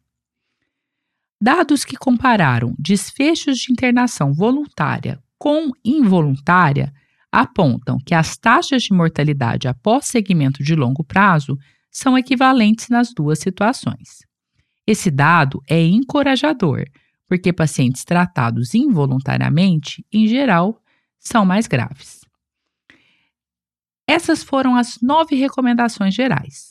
Dados 1.40 1.85
que 1.85 1.97
compararam 1.97 2.75
desfechos 2.76 3.59
de 3.59 3.71
internação 3.71 4.35
voluntária 4.35 5.23
com 5.38 5.71
involuntária 5.85 6.93
apontam 7.31 7.97
que 8.04 8.12
as 8.12 8.37
taxas 8.37 8.83
de 8.83 8.93
mortalidade 8.93 9.69
após 9.69 10.07
segmento 10.07 10.64
de 10.64 10.75
longo 10.75 11.04
prazo 11.04 11.57
são 11.93 12.19
equivalentes 12.19 12.88
nas 12.88 13.14
duas 13.14 13.38
situações. 13.38 14.26
Esse 14.85 15.12
dado 15.12 15.62
é 15.71 15.81
encorajador, 15.81 16.87
porque 17.28 17.52
pacientes 17.52 18.04
tratados 18.04 18.75
involuntariamente, 18.75 20.04
em 20.12 20.26
geral, 20.26 20.83
são 21.21 21.47
mais 21.47 21.69
graves. 21.69 22.24
Essas 24.06 24.42
foram 24.42 24.76
as 24.76 24.99
nove 25.00 25.34
recomendações 25.34 26.14
gerais. 26.14 26.68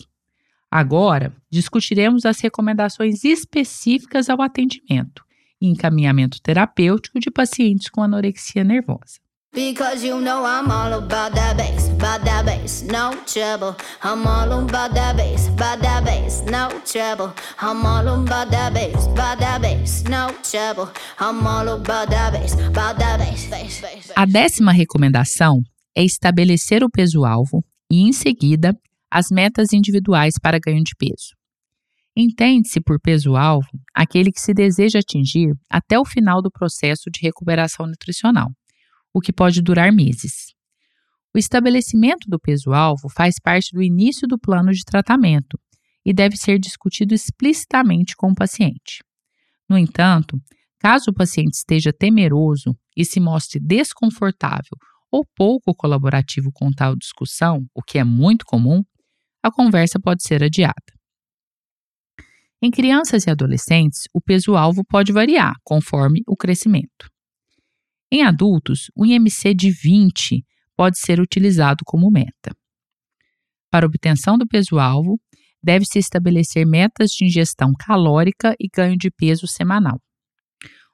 Agora, 0.69 1.31
discutiremos 1.51 2.25
as 2.25 2.39
recomendações 2.39 3.23
específicas 3.23 4.29
ao 4.29 4.41
atendimento 4.41 5.23
e 5.61 5.67
encaminhamento 5.67 6.41
terapêutico 6.41 7.19
de 7.19 7.29
pacientes 7.29 7.89
com 7.89 8.01
anorexia 8.01 8.63
nervosa. 8.63 9.21
Because 9.53 10.03
you 10.03 10.19
know 10.19 10.43
I'm 10.43 10.71
all 10.71 10.93
about 10.93 11.35
that 11.35 11.55
bass, 11.55 11.87
about 11.89 12.25
that 12.25 12.43
bass, 12.43 12.81
no 12.81 13.11
trouble. 13.23 13.75
I'm 14.03 14.25
all 14.25 14.51
about 14.51 14.95
that 14.95 15.15
bass, 15.15 15.47
about 15.47 15.79
that 15.83 16.03
bass, 16.03 16.41
no 16.41 16.69
trouble. 16.83 17.35
I'm 17.61 17.85
all 17.85 18.07
about 18.07 18.49
that 18.49 18.73
bass, 18.73 19.05
about 19.05 19.37
that 19.41 19.61
bass, 19.61 20.03
no 20.05 20.33
trouble. 20.41 20.91
I'm 21.19 21.45
all 21.45 21.69
about 21.69 22.09
that 22.09 22.31
bass, 22.31 22.55
about 22.55 22.97
that 22.97 23.19
bass. 23.19 24.11
A 24.15 24.25
décima 24.25 24.71
recomendação 24.71 25.61
é 25.95 26.03
estabelecer 26.03 26.83
o 26.83 26.89
peso-alvo 26.89 27.63
e, 27.91 28.01
em 28.01 28.11
seguida, 28.11 28.77
as 29.09 29.27
metas 29.29 29.73
individuais 29.73 30.35
para 30.41 30.59
ganho 30.59 30.83
de 30.83 30.95
peso. 30.97 31.35
Entende-se 32.15 32.79
por 32.79 32.99
peso-alvo 32.99 33.67
aquele 33.93 34.31
que 34.31 34.41
se 34.41 34.53
deseja 34.53 34.99
atingir 34.99 35.53
até 35.69 35.99
o 35.99 36.05
final 36.05 36.41
do 36.41 36.51
processo 36.51 37.09
de 37.11 37.19
recuperação 37.21 37.87
nutricional 37.87 38.51
o 39.13 39.21
que 39.21 39.31
pode 39.31 39.61
durar 39.61 39.93
meses. 39.93 40.53
O 41.33 41.37
estabelecimento 41.37 42.27
do 42.27 42.39
peso-alvo 42.39 43.07
faz 43.09 43.35
parte 43.41 43.71
do 43.71 43.81
início 43.81 44.27
do 44.27 44.39
plano 44.39 44.71
de 44.71 44.83
tratamento 44.83 45.59
e 46.05 46.13
deve 46.13 46.35
ser 46.35 46.59
discutido 46.59 47.13
explicitamente 47.13 48.15
com 48.15 48.31
o 48.31 48.35
paciente. 48.35 49.03
No 49.69 49.77
entanto, 49.77 50.37
caso 50.79 51.11
o 51.11 51.13
paciente 51.13 51.53
esteja 51.53 51.93
temeroso 51.93 52.75
e 52.97 53.05
se 53.05 53.19
mostre 53.19 53.59
desconfortável 53.59 54.77
ou 55.13 55.23
pouco 55.35 55.75
colaborativo 55.75 56.51
com 56.51 56.71
tal 56.71 56.95
discussão, 56.95 57.67
o 57.71 57.83
que 57.83 57.99
é 57.99 58.03
muito 58.03 58.43
comum, 58.47 58.81
a 59.43 59.51
conversa 59.51 59.99
pode 59.99 60.23
ser 60.23 60.43
adiada. 60.43 60.73
Em 62.59 62.71
crianças 62.71 63.27
e 63.27 63.29
adolescentes, 63.29 64.05
o 64.11 64.19
peso-alvo 64.19 64.83
pode 64.83 65.13
variar 65.13 65.53
conforme 65.63 66.23
o 66.25 66.35
crescimento. 66.35 67.11
Em 68.11 68.23
adultos, 68.23 68.89
o 68.95 69.05
IMC 69.05 69.53
de 69.53 69.69
20 69.69 70.43
pode 70.75 70.97
ser 70.97 71.19
utilizado 71.19 71.83
como 71.85 72.09
meta. 72.09 72.51
Para 73.69 73.85
obtenção 73.85 74.35
do 74.35 74.47
peso-alvo, 74.47 75.19
deve-se 75.61 75.99
estabelecer 75.99 76.65
metas 76.65 77.11
de 77.11 77.25
ingestão 77.25 77.71
calórica 77.77 78.55
e 78.59 78.67
ganho 78.67 78.97
de 78.97 79.11
peso 79.11 79.45
semanal. 79.45 79.99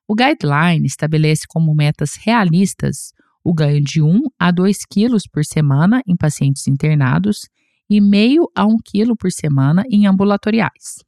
O 0.05 0.13
guideline 0.13 0.85
estabelece 0.85 1.45
como 1.47 1.73
metas 1.73 2.15
realistas 2.15 3.13
o 3.43 3.53
ganho 3.53 3.81
de 3.81 4.01
1 4.01 4.21
a 4.37 4.51
2 4.51 4.85
quilos 4.85 5.23
por 5.27 5.43
semana 5.45 6.01
em 6.07 6.15
pacientes 6.15 6.67
internados 6.67 7.47
e 7.89 7.99
meio 7.99 8.49
a 8.55 8.65
1 8.65 8.77
quilo 8.85 9.15
por 9.15 9.31
semana 9.31 9.83
em 9.89 10.05
ambulatoriais. 10.05 11.03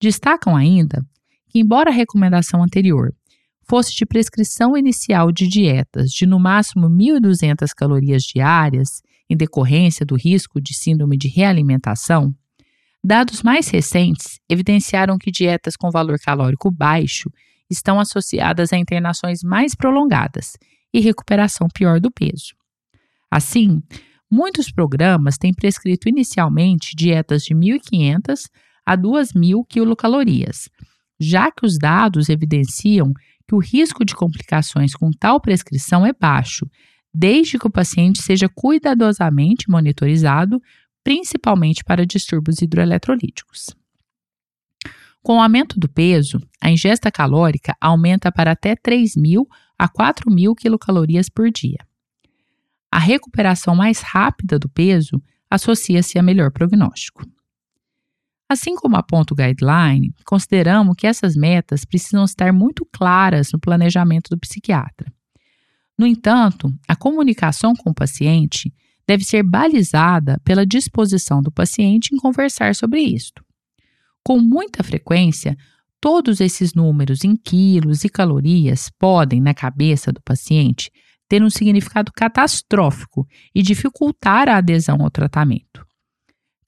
Destacam 0.00 0.56
ainda 0.56 1.04
que, 1.48 1.60
embora 1.60 1.90
a 1.90 1.92
recomendação 1.94 2.62
anterior 2.62 3.14
fosse 3.62 3.94
de 3.94 4.04
prescrição 4.04 4.76
inicial 4.76 5.30
de 5.30 5.46
dietas 5.46 6.10
de 6.10 6.26
no 6.26 6.40
máximo 6.40 6.88
1.200 6.88 7.68
calorias 7.76 8.22
diárias, 8.24 9.00
em 9.30 9.36
decorrência 9.36 10.04
do 10.04 10.16
risco 10.16 10.60
de 10.60 10.74
síndrome 10.74 11.16
de 11.16 11.28
realimentação, 11.28 12.34
dados 13.02 13.42
mais 13.42 13.68
recentes 13.68 14.40
evidenciaram 14.48 15.16
que 15.16 15.30
dietas 15.30 15.76
com 15.76 15.90
valor 15.90 16.18
calórico 16.18 16.70
baixo 16.70 17.30
estão 17.70 17.98
associadas 17.98 18.72
a 18.72 18.76
internações 18.76 19.42
mais 19.42 19.74
prolongadas 19.74 20.52
e 20.92 21.00
recuperação 21.00 21.68
pior 21.72 22.00
do 22.00 22.10
peso. 22.10 22.54
Assim, 23.30 23.80
muitos 24.30 24.70
programas 24.70 25.36
têm 25.38 25.52
prescrito 25.52 26.08
inicialmente 26.08 26.94
dietas 26.94 27.42
de 27.44 27.54
1.500 27.54 28.48
a 28.84 28.96
2.000 28.96 29.64
quilocalorias, 29.68 30.68
já 31.18 31.50
que 31.50 31.64
os 31.64 31.78
dados 31.78 32.28
evidenciam 32.28 33.12
que 33.46 33.54
o 33.54 33.58
risco 33.58 34.04
de 34.04 34.14
complicações 34.14 34.94
com 34.94 35.10
tal 35.10 35.40
prescrição 35.40 36.04
é 36.04 36.12
baixo, 36.12 36.66
desde 37.14 37.58
que 37.58 37.66
o 37.66 37.70
paciente 37.70 38.22
seja 38.22 38.48
cuidadosamente 38.48 39.70
monitorizado, 39.70 40.60
principalmente 41.04 41.84
para 41.84 42.06
distúrbios 42.06 42.62
hidroeletrolíticos. 42.62 43.66
Com 45.22 45.36
o 45.36 45.40
aumento 45.40 45.78
do 45.78 45.88
peso, 45.88 46.40
a 46.60 46.70
ingesta 46.70 47.10
calórica 47.10 47.76
aumenta 47.80 48.32
para 48.32 48.52
até 48.52 48.74
3.000 48.74 49.46
a 49.82 49.88
4.000 49.88 50.54
quilocalorias 50.54 51.28
por 51.28 51.50
dia. 51.50 51.84
A 52.88 53.00
recuperação 53.00 53.74
mais 53.74 54.00
rápida 54.00 54.56
do 54.56 54.68
peso 54.68 55.20
associa-se 55.50 56.16
a 56.20 56.22
melhor 56.22 56.52
prognóstico. 56.52 57.26
Assim 58.48 58.76
como 58.76 58.96
aponta 58.96 59.34
o 59.34 59.36
guideline, 59.36 60.14
consideramos 60.24 60.94
que 60.96 61.04
essas 61.04 61.34
metas 61.34 61.84
precisam 61.84 62.24
estar 62.24 62.52
muito 62.52 62.86
claras 62.92 63.50
no 63.50 63.58
planejamento 63.58 64.30
do 64.30 64.38
psiquiatra. 64.38 65.12
No 65.98 66.06
entanto, 66.06 66.72
a 66.86 66.94
comunicação 66.94 67.74
com 67.74 67.90
o 67.90 67.94
paciente 67.94 68.72
deve 69.04 69.24
ser 69.24 69.42
balizada 69.42 70.40
pela 70.44 70.64
disposição 70.64 71.42
do 71.42 71.50
paciente 71.50 72.14
em 72.14 72.18
conversar 72.18 72.76
sobre 72.76 73.00
isto. 73.00 73.44
Com 74.22 74.38
muita 74.38 74.84
frequência, 74.84 75.56
todos 76.02 76.40
esses 76.40 76.74
números 76.74 77.22
em 77.22 77.36
quilos 77.36 78.02
e 78.02 78.08
calorias 78.08 78.90
podem, 78.98 79.40
na 79.40 79.54
cabeça 79.54 80.12
do 80.12 80.20
paciente, 80.20 80.90
ter 81.28 81.44
um 81.44 81.48
significado 81.48 82.10
catastrófico 82.12 83.24
e 83.54 83.62
dificultar 83.62 84.48
a 84.48 84.56
adesão 84.56 85.00
ao 85.00 85.10
tratamento. 85.12 85.86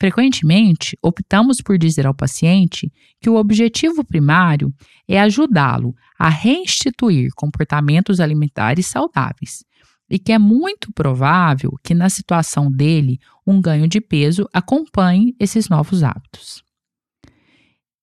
Frequentemente, 0.01 0.97
optamos 1.03 1.61
por 1.61 1.77
dizer 1.77 2.07
ao 2.07 2.15
paciente 2.15 2.93
que 3.21 3.29
o 3.29 3.35
objetivo 3.35 4.05
primário 4.05 4.73
é 5.09 5.21
ajudá-lo 5.21 5.97
a 6.17 6.29
reinstituir 6.29 7.31
comportamentos 7.35 8.21
alimentares 8.21 8.87
saudáveis 8.87 9.65
e 10.09 10.17
que 10.17 10.31
é 10.31 10.39
muito 10.39 10.93
provável 10.93 11.73
que 11.83 11.93
na 11.93 12.09
situação 12.09 12.71
dele 12.71 13.19
um 13.45 13.61
ganho 13.61 13.89
de 13.89 14.01
peso 14.01 14.49
acompanhe 14.53 15.35
esses 15.41 15.69
novos 15.69 16.05
hábitos. 16.05 16.63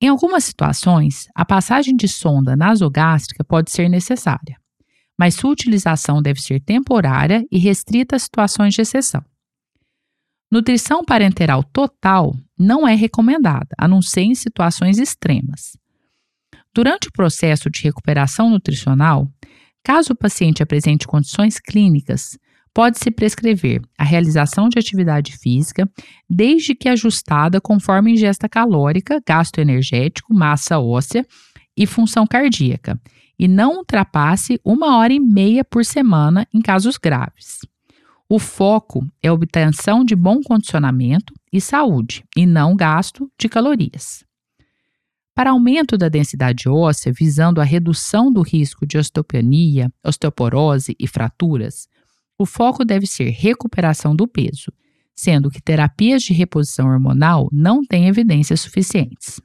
Em 0.01 0.07
algumas 0.07 0.43
situações, 0.45 1.27
a 1.35 1.45
passagem 1.45 1.95
de 1.95 2.07
sonda 2.07 2.55
nasogástrica 2.55 3.43
pode 3.43 3.69
ser 3.69 3.87
necessária, 3.87 4.57
mas 5.17 5.35
sua 5.35 5.51
utilização 5.51 6.23
deve 6.23 6.41
ser 6.41 6.59
temporária 6.59 7.45
e 7.51 7.59
restrita 7.59 8.15
a 8.15 8.19
situações 8.19 8.73
de 8.73 8.81
exceção. 8.81 9.23
Nutrição 10.51 11.05
parenteral 11.05 11.63
total 11.63 12.35
não 12.57 12.87
é 12.87 12.95
recomendada, 12.95 13.69
a 13.77 13.87
não 13.87 14.01
ser 14.01 14.21
em 14.21 14.33
situações 14.33 14.97
extremas. 14.97 15.77
Durante 16.73 17.07
o 17.07 17.11
processo 17.11 17.69
de 17.69 17.83
recuperação 17.83 18.49
nutricional, 18.49 19.31
caso 19.83 20.13
o 20.13 20.15
paciente 20.15 20.63
apresente 20.63 21.05
condições 21.07 21.59
clínicas, 21.59 22.39
pode-se 22.73 23.11
prescrever 23.11 23.81
a 23.97 24.03
realização 24.03 24.69
de 24.69 24.79
atividade 24.79 25.37
física, 25.37 25.89
desde 26.29 26.73
que 26.73 26.89
ajustada 26.89 27.59
conforme 27.59 28.13
ingesta 28.13 28.47
calórica, 28.47 29.21
gasto 29.25 29.59
energético, 29.59 30.33
massa 30.33 30.79
óssea 30.79 31.25
e 31.75 31.85
função 31.85 32.25
cardíaca, 32.25 32.99
e 33.37 33.47
não 33.47 33.77
ultrapasse 33.77 34.59
uma 34.63 34.97
hora 34.97 35.13
e 35.13 35.19
meia 35.19 35.63
por 35.63 35.83
semana 35.83 36.47
em 36.53 36.61
casos 36.61 36.97
graves. 36.97 37.59
O 38.29 38.39
foco 38.39 39.05
é 39.21 39.27
a 39.27 39.33
obtenção 39.33 40.05
de 40.05 40.15
bom 40.15 40.39
condicionamento 40.41 41.33
e 41.51 41.59
saúde, 41.59 42.23
e 42.37 42.45
não 42.45 42.75
gasto 42.75 43.29
de 43.37 43.49
calorias. 43.49 44.23
Para 45.35 45.51
aumento 45.51 45.97
da 45.97 46.07
densidade 46.07 46.69
óssea, 46.69 47.11
visando 47.11 47.59
a 47.59 47.63
redução 47.63 48.31
do 48.31 48.41
risco 48.41 48.85
de 48.85 48.97
osteopenia, 48.97 49.91
osteoporose 50.03 50.95
e 50.99 51.07
fraturas, 51.07 51.87
o 52.41 52.45
foco 52.45 52.83
deve 52.83 53.05
ser 53.05 53.29
recuperação 53.29 54.15
do 54.15 54.27
peso, 54.27 54.71
sendo 55.15 55.51
que 55.51 55.61
terapias 55.61 56.23
de 56.23 56.33
reposição 56.33 56.87
hormonal 56.87 57.47
não 57.51 57.83
têm 57.83 58.07
evidências 58.07 58.61
suficientes. 58.61 59.39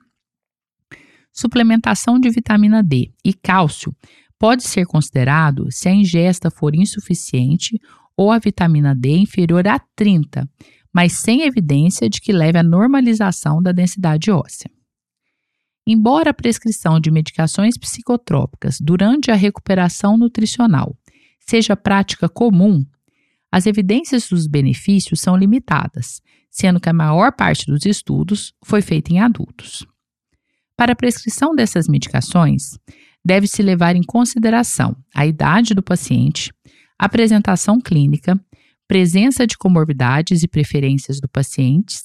Suplementação 1.31 2.19
de 2.19 2.31
vitamina 2.31 2.83
D 2.83 3.13
e 3.23 3.35
cálcio 3.35 3.95
pode 4.39 4.63
ser 4.63 4.87
considerado 4.87 5.67
se 5.71 5.91
a 5.91 5.93
ingesta 5.93 6.51
for 6.51 6.75
insuficiente 6.75 7.79
ou 8.17 8.33
a 8.33 8.39
vitamina 8.39 8.95
D 8.95 9.19
inferior 9.19 9.69
a 9.69 9.79
30, 9.95 10.49
mas 10.91 11.13
sem 11.13 11.43
evidência 11.43 12.09
de 12.09 12.19
que 12.19 12.33
leve 12.33 12.59
à 12.59 12.63
normalização 12.63 13.61
da 13.63 13.73
densidade 13.73 14.31
óssea. 14.31 14.71
Embora 15.87 16.31
a 16.31 16.35
prescrição 16.35 16.99
de 16.99 17.11
medicações 17.11 17.77
psicotrópicas 17.77 18.79
durante 18.81 19.31
a 19.31 19.35
recuperação 19.35 20.17
nutricional 20.17 20.97
seja 21.49 21.77
prática 21.77 22.29
comum, 22.29 22.85
as 23.51 23.67
evidências 23.67 24.29
dos 24.29 24.47
benefícios 24.47 25.21
são 25.21 25.37
limitadas, 25.37 26.21
sendo 26.51 26.81
que 26.81 26.89
a 26.89 26.93
maior 26.93 27.33
parte 27.33 27.67
dos 27.67 27.87
estudos 27.87 28.53
foi 28.65 28.83
feita 28.83 29.13
em 29.13 29.21
adultos. 29.21 29.87
Para 30.77 30.93
a 30.93 30.97
prescrição 30.97 31.55
dessas 31.55 31.89
medicações, 31.89 32.79
deve-se 33.25 33.63
levar 33.63 33.97
em 33.97 34.03
consideração 34.03 34.97
a 35.15 35.27
idade 35.27 35.75
do 35.75 35.83
paciente, 35.83 36.53
apresentação 36.99 37.81
clínica, 37.81 38.39
presença 38.87 39.47
de 39.47 39.57
comorbidades 39.57 40.43
e 40.43 40.49
preferências 40.49 41.21
do 41.21 41.29
paciente 41.29 41.97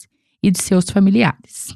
e 0.42 0.50
de 0.50 0.62
seus 0.62 0.90
familiares. 0.90 1.76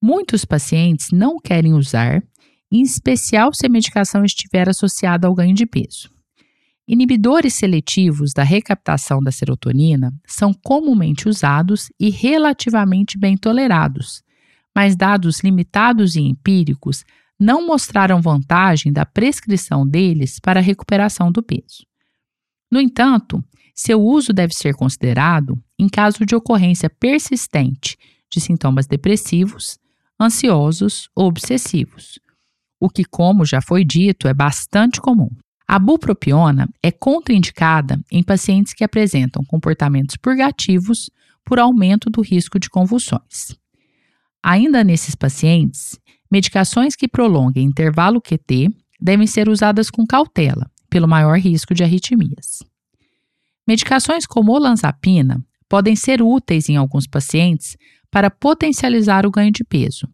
Muitos 0.00 0.44
pacientes 0.44 1.10
não 1.10 1.38
querem 1.38 1.74
usar, 1.74 2.22
em 2.70 2.82
especial 2.82 3.52
se 3.52 3.66
a 3.66 3.68
medicação 3.68 4.24
estiver 4.24 4.68
associada 4.68 5.26
ao 5.26 5.34
ganho 5.34 5.54
de 5.54 5.66
peso. 5.66 6.17
Inibidores 6.90 7.52
seletivos 7.52 8.32
da 8.32 8.42
recaptação 8.42 9.22
da 9.22 9.30
serotonina 9.30 10.10
são 10.26 10.54
comumente 10.54 11.28
usados 11.28 11.90
e 12.00 12.08
relativamente 12.08 13.18
bem 13.18 13.36
tolerados, 13.36 14.22
mas 14.74 14.96
dados 14.96 15.40
limitados 15.40 16.16
e 16.16 16.20
empíricos 16.22 17.04
não 17.38 17.66
mostraram 17.66 18.22
vantagem 18.22 18.90
da 18.90 19.04
prescrição 19.04 19.86
deles 19.86 20.40
para 20.40 20.60
a 20.60 20.62
recuperação 20.62 21.30
do 21.30 21.42
peso. 21.42 21.86
No 22.72 22.80
entanto, 22.80 23.44
seu 23.74 24.00
uso 24.00 24.32
deve 24.32 24.54
ser 24.54 24.74
considerado 24.74 25.62
em 25.78 25.90
caso 25.90 26.24
de 26.24 26.34
ocorrência 26.34 26.88
persistente 26.88 27.98
de 28.32 28.40
sintomas 28.40 28.86
depressivos, 28.86 29.78
ansiosos 30.18 31.10
ou 31.14 31.26
obsessivos, 31.26 32.18
o 32.80 32.88
que, 32.88 33.04
como 33.04 33.44
já 33.44 33.60
foi 33.60 33.84
dito, 33.84 34.26
é 34.26 34.32
bastante 34.32 35.02
comum. 35.02 35.28
A 35.70 35.78
bupropiona 35.78 36.66
é 36.82 36.90
contraindicada 36.90 38.00
em 38.10 38.22
pacientes 38.22 38.72
que 38.72 38.82
apresentam 38.82 39.44
comportamentos 39.44 40.16
purgativos 40.16 41.10
por 41.44 41.58
aumento 41.58 42.08
do 42.08 42.22
risco 42.22 42.58
de 42.58 42.70
convulsões. 42.70 43.54
Ainda 44.42 44.82
nesses 44.82 45.14
pacientes, 45.14 46.00
medicações 46.30 46.96
que 46.96 47.06
prolonguem 47.06 47.66
intervalo 47.66 48.18
QT 48.18 48.70
devem 48.98 49.26
ser 49.26 49.46
usadas 49.46 49.90
com 49.90 50.06
cautela, 50.06 50.70
pelo 50.88 51.06
maior 51.06 51.38
risco 51.38 51.74
de 51.74 51.84
arritmias. 51.84 52.62
Medicações 53.66 54.24
como 54.24 54.52
olanzapina 54.52 55.44
podem 55.68 55.94
ser 55.94 56.22
úteis 56.22 56.70
em 56.70 56.76
alguns 56.76 57.06
pacientes 57.06 57.76
para 58.10 58.30
potencializar 58.30 59.26
o 59.26 59.30
ganho 59.30 59.52
de 59.52 59.62
peso, 59.64 60.08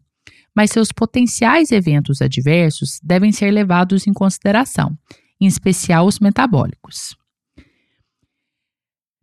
mas 0.53 0.71
seus 0.71 0.91
potenciais 0.91 1.71
eventos 1.71 2.21
adversos 2.21 2.99
devem 3.01 3.31
ser 3.31 3.51
levados 3.51 4.05
em 4.05 4.11
consideração 4.11 4.97
em 5.45 5.47
especial 5.47 6.07
os 6.07 6.19
metabólicos. 6.19 7.15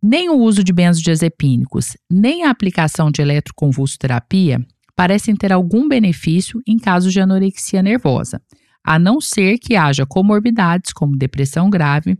Nem 0.01 0.29
o 0.29 0.37
uso 0.37 0.63
de 0.63 0.73
benzodiazepínicos, 0.73 1.95
nem 2.09 2.43
a 2.43 2.49
aplicação 2.49 3.11
de 3.11 3.21
eletroconvulsoterapia 3.21 4.65
parecem 4.95 5.35
ter 5.35 5.51
algum 5.51 5.87
benefício 5.87 6.61
em 6.67 6.77
casos 6.77 7.13
de 7.13 7.19
anorexia 7.19 7.81
nervosa, 7.81 8.41
a 8.83 8.99
não 8.99 9.21
ser 9.21 9.57
que 9.57 9.75
haja 9.75 10.05
comorbidades 10.05 10.91
como 10.91 11.17
depressão 11.17 11.69
grave 11.69 12.17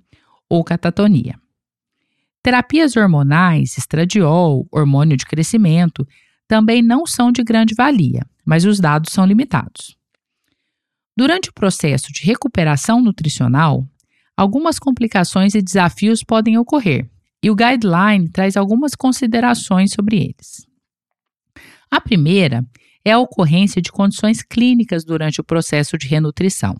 ou 0.49 0.63
catatonia. 0.63 1.35
Terapias 2.41 2.95
hormonais, 2.95 3.77
estradiol, 3.77 4.67
hormônio 4.71 5.15
de 5.15 5.25
crescimento, 5.25 6.07
também 6.47 6.81
não 6.81 7.05
são 7.05 7.31
de 7.31 7.43
grande 7.43 7.73
valia, 7.73 8.25
mas 8.45 8.65
os 8.65 8.79
dados 8.79 9.13
são 9.13 9.25
limitados. 9.25 9.97
Durante 11.15 11.49
o 11.49 11.53
processo 11.53 12.11
de 12.11 12.23
recuperação 12.23 13.01
nutricional, 13.01 13.87
algumas 14.35 14.79
complicações 14.79 15.55
e 15.55 15.61
desafios 15.61 16.23
podem 16.23 16.57
ocorrer, 16.57 17.09
e 17.41 17.49
o 17.49 17.55
guideline 17.55 18.29
traz 18.29 18.55
algumas 18.55 18.95
considerações 18.95 19.91
sobre 19.91 20.17
eles. 20.17 20.65
A 21.91 21.99
primeira 22.01 22.65
é 23.05 23.11
a 23.11 23.19
ocorrência 23.19 23.81
de 23.81 23.91
condições 23.91 24.41
clínicas 24.41 25.03
durante 25.03 25.41
o 25.41 25.43
processo 25.43 25.97
de 25.97 26.07
renutrição. 26.07 26.75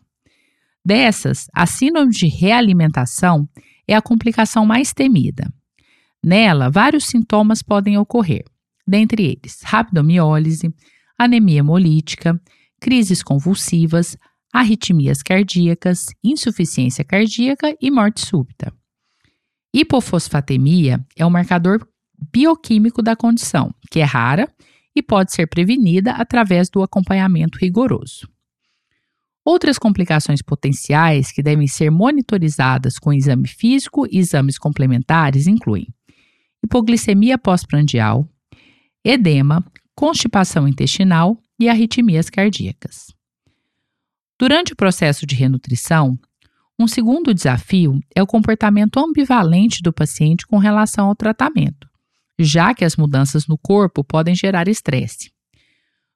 Dessas, 0.85 1.47
a 1.53 1.65
síndrome 1.65 2.11
de 2.11 2.27
realimentação 2.27 3.47
é 3.87 3.95
a 3.95 4.01
complicação 4.01 4.65
mais 4.65 4.93
temida. 4.93 5.51
Nela, 6.23 6.69
vários 6.69 7.05
sintomas 7.05 7.61
podem 7.61 7.97
ocorrer, 7.97 8.43
dentre 8.87 9.23
eles 9.23 9.61
rabdomiólise, 9.63 10.73
anemia 11.17 11.59
hemolítica, 11.59 12.39
crises 12.79 13.21
convulsivas, 13.21 14.17
arritmias 14.53 15.23
cardíacas, 15.23 16.05
insuficiência 16.23 17.03
cardíaca 17.03 17.75
e 17.81 17.89
morte 17.89 18.21
súbita. 18.21 18.71
Hipofosfatemia 19.73 21.03
é 21.17 21.25
um 21.25 21.31
marcador 21.31 21.87
bioquímico 22.31 23.01
da 23.01 23.15
condição, 23.15 23.73
que 23.89 23.99
é 23.99 24.03
rara 24.03 24.47
e 24.95 25.01
pode 25.01 25.33
ser 25.33 25.47
prevenida 25.47 26.11
através 26.11 26.69
do 26.69 26.83
acompanhamento 26.83 27.57
rigoroso. 27.57 28.29
Outras 29.43 29.79
complicações 29.79 30.41
potenciais 30.41 31.31
que 31.31 31.41
devem 31.41 31.67
ser 31.67 31.89
monitorizadas 31.89 32.99
com 32.99 33.11
exame 33.11 33.47
físico 33.47 34.05
e 34.05 34.19
exames 34.19 34.59
complementares 34.59 35.47
incluem 35.47 35.87
hipoglicemia 36.63 37.37
pós-prandial, 37.37 38.25
edema, 39.03 39.65
constipação 39.95 40.67
intestinal 40.67 41.37
e 41.59 41.67
arritmias 41.67 42.29
cardíacas. 42.29 43.07
Durante 44.43 44.73
o 44.73 44.75
processo 44.75 45.25
de 45.25 45.35
renutrição, 45.35 46.19
um 46.77 46.85
segundo 46.85 47.33
desafio 47.33 48.01
é 48.13 48.21
o 48.21 48.27
comportamento 48.27 48.99
ambivalente 48.99 49.81
do 49.81 49.93
paciente 49.93 50.45
com 50.45 50.57
relação 50.57 51.07
ao 51.07 51.15
tratamento, 51.15 51.87
já 52.37 52.73
que 52.73 52.83
as 52.83 52.97
mudanças 52.97 53.47
no 53.47 53.57
corpo 53.57 54.03
podem 54.03 54.35
gerar 54.35 54.67
estresse. 54.67 55.31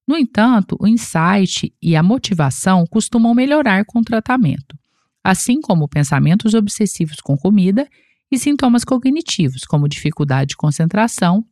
No 0.05 0.17
entanto, 0.17 0.75
o 0.77 0.85
insight 0.85 1.73
e 1.81 1.95
a 1.95 2.03
motivação 2.03 2.85
costumam 2.85 3.33
melhorar 3.33 3.85
com 3.85 3.99
o 3.99 4.03
tratamento, 4.03 4.77
assim 5.23 5.61
como 5.61 5.87
pensamentos 5.87 6.53
obsessivos 6.53 7.21
com 7.21 7.37
comida 7.37 7.87
e 8.29 8.37
sintomas 8.37 8.83
cognitivos, 8.83 9.63
como 9.63 9.87
dificuldade 9.87 10.49
de 10.49 10.57
concentração 10.57 11.45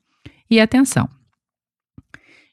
e 0.52 0.60
atenção. 0.60 1.08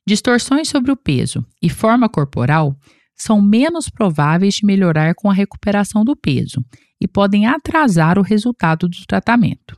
Distorções 0.06 0.68
sobre 0.68 0.92
o 0.92 0.96
peso 0.96 1.44
e 1.60 1.68
forma 1.68 2.08
corporal 2.08 2.78
são 3.16 3.40
menos 3.40 3.88
prováveis 3.88 4.54
de 4.54 4.66
melhorar 4.66 5.14
com 5.14 5.30
a 5.30 5.34
recuperação 5.34 6.04
do 6.04 6.16
peso 6.16 6.64
e 7.00 7.06
podem 7.06 7.46
atrasar 7.46 8.18
o 8.18 8.22
resultado 8.22 8.88
do 8.88 9.06
tratamento. 9.06 9.76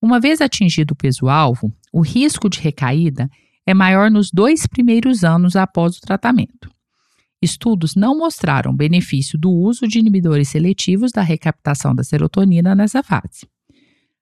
Uma 0.00 0.20
vez 0.20 0.40
atingido 0.40 0.92
o 0.92 0.96
peso-alvo, 0.96 1.72
o 1.92 2.00
risco 2.00 2.48
de 2.48 2.60
recaída 2.60 3.28
é 3.66 3.74
maior 3.74 4.10
nos 4.10 4.30
dois 4.30 4.66
primeiros 4.66 5.24
anos 5.24 5.56
após 5.56 5.96
o 5.96 6.00
tratamento. 6.00 6.70
Estudos 7.40 7.94
não 7.94 8.16
mostraram 8.16 8.74
benefício 8.74 9.38
do 9.38 9.50
uso 9.50 9.86
de 9.86 9.98
inibidores 9.98 10.48
seletivos 10.48 11.12
da 11.12 11.22
recaptação 11.22 11.94
da 11.94 12.02
serotonina 12.02 12.74
nessa 12.74 13.02
fase. 13.02 13.46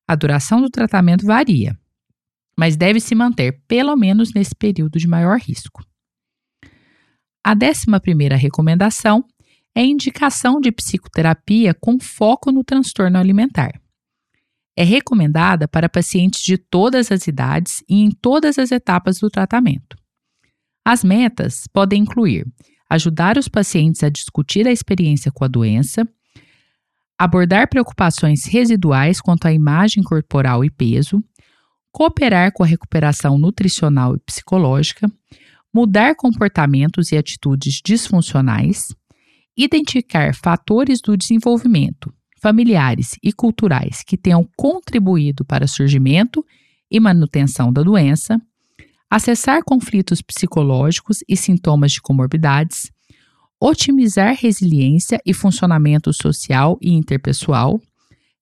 A 0.07 0.15
duração 0.15 0.61
do 0.61 0.69
tratamento 0.69 1.25
varia, 1.25 1.79
mas 2.59 2.77
deve 2.77 3.01
se 3.01 3.15
manter 3.15 3.63
pelo 3.67 3.97
menos 3.97 4.33
nesse 4.33 4.55
período 4.55 4.99
de 4.99 5.07
maior 5.07 5.39
risco. 5.39 5.85
A 7.47 7.55
décima 7.55 8.01
primeira 8.01 8.35
recomendação 8.35 9.25
é 9.73 9.81
indicação 9.81 10.61
de 10.61 10.73
psicoterapia 10.73 11.73
com 11.73 11.97
foco 12.01 12.51
no 12.51 12.65
transtorno 12.65 13.17
alimentar. 13.17 13.81
É 14.77 14.83
recomendada 14.83 15.69
para 15.69 15.89
pacientes 15.89 16.43
de 16.43 16.59
todas 16.59 17.13
as 17.13 17.29
idades 17.29 17.85
e 17.89 18.03
em 18.03 18.11
todas 18.11 18.59
as 18.59 18.73
etapas 18.73 19.21
do 19.21 19.31
tratamento. 19.31 19.97
As 20.85 21.05
metas 21.05 21.69
podem 21.73 22.03
incluir 22.03 22.45
ajudar 22.91 23.39
os 23.39 23.47
pacientes 23.47 24.03
a 24.03 24.09
discutir 24.09 24.67
a 24.67 24.73
experiência 24.73 25.31
com 25.31 25.45
a 25.45 25.49
doença, 25.49 26.05
abordar 27.17 27.69
preocupações 27.69 28.45
residuais 28.45 29.21
quanto 29.21 29.47
à 29.47 29.53
imagem 29.53 30.03
corporal 30.03 30.65
e 30.65 30.71
peso, 30.71 31.23
cooperar 31.93 32.53
com 32.53 32.65
a 32.65 32.67
recuperação 32.67 33.39
nutricional 33.39 34.17
e 34.17 34.19
psicológica, 34.19 35.09
mudar 35.77 36.15
comportamentos 36.15 37.13
e 37.13 37.19
atitudes 37.19 37.83
disfuncionais, 37.85 38.95
identificar 39.55 40.35
fatores 40.35 41.03
do 41.03 41.15
desenvolvimento 41.15 42.11
familiares 42.41 43.17
e 43.23 43.31
culturais 43.31 44.03
que 44.03 44.17
tenham 44.17 44.49
contribuído 44.57 45.45
para 45.45 45.67
surgimento 45.67 46.43
e 46.91 46.99
manutenção 46.99 47.71
da 47.71 47.83
doença, 47.83 48.41
acessar 49.11 49.63
conflitos 49.65 50.23
psicológicos 50.23 51.19
e 51.29 51.37
sintomas 51.37 51.93
de 51.93 52.01
comorbidades, 52.01 52.91
otimizar 53.61 54.35
resiliência 54.35 55.21
e 55.27 55.35
funcionamento 55.35 56.11
social 56.11 56.79
e 56.81 56.95
interpessoal, 56.95 57.79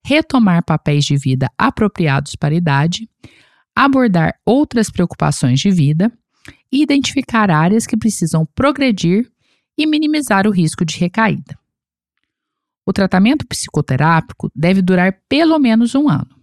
retomar 0.06 0.64
papéis 0.64 1.04
de 1.04 1.16
vida 1.16 1.50
apropriados 1.58 2.36
para 2.36 2.54
a 2.54 2.58
idade, 2.58 3.08
abordar 3.74 4.34
outras 4.46 4.88
preocupações 4.88 5.58
de 5.58 5.72
vida 5.72 6.12
e 6.70 6.82
identificar 6.82 7.50
áreas 7.50 7.86
que 7.86 7.96
precisam 7.96 8.46
progredir 8.54 9.30
e 9.76 9.86
minimizar 9.86 10.46
o 10.46 10.50
risco 10.50 10.84
de 10.84 10.98
recaída. 10.98 11.58
O 12.86 12.92
tratamento 12.92 13.46
psicoterápico 13.46 14.50
deve 14.54 14.82
durar 14.82 15.20
pelo 15.28 15.58
menos 15.58 15.94
um 15.94 16.08
ano. 16.08 16.34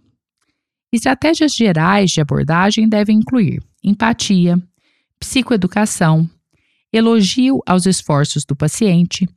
Estratégias 0.92 1.54
gerais 1.54 2.10
de 2.10 2.20
abordagem 2.20 2.88
devem 2.88 3.18
incluir 3.18 3.62
empatia, 3.82 4.60
psicoeducação, 5.18 6.28
elogio 6.92 7.62
aos 7.66 7.86
esforços 7.86 8.44
do 8.44 8.54
paciente, 8.54 9.28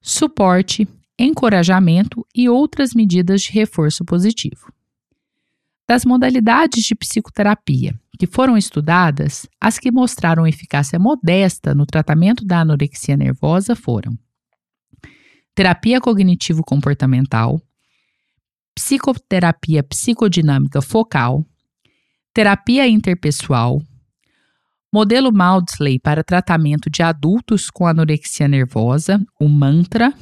suporte, 0.00 0.86
encorajamento 1.18 2.26
e 2.34 2.48
outras 2.48 2.94
medidas 2.94 3.42
de 3.42 3.52
reforço 3.52 4.04
positivo. 4.04 4.72
Das 5.88 6.04
modalidades 6.04 6.84
de 6.84 6.94
psicoterapia 6.94 7.98
que 8.20 8.26
foram 8.26 8.54
estudadas, 8.54 9.48
as 9.58 9.78
que 9.78 9.90
mostraram 9.90 10.46
eficácia 10.46 10.98
modesta 10.98 11.74
no 11.74 11.86
tratamento 11.86 12.44
da 12.44 12.60
anorexia 12.60 13.16
nervosa 13.16 13.74
foram 13.74 14.12
terapia 15.54 15.98
cognitivo-comportamental, 15.98 17.58
psicoterapia 18.74 19.82
psicodinâmica 19.82 20.82
focal, 20.82 21.46
terapia 22.34 22.86
interpessoal, 22.86 23.80
modelo 24.92 25.32
Maudsley 25.32 25.98
para 25.98 26.22
tratamento 26.22 26.90
de 26.90 27.02
adultos 27.02 27.70
com 27.70 27.86
anorexia 27.86 28.46
nervosa, 28.46 29.18
o 29.40 29.48
MANTRA, 29.48 30.12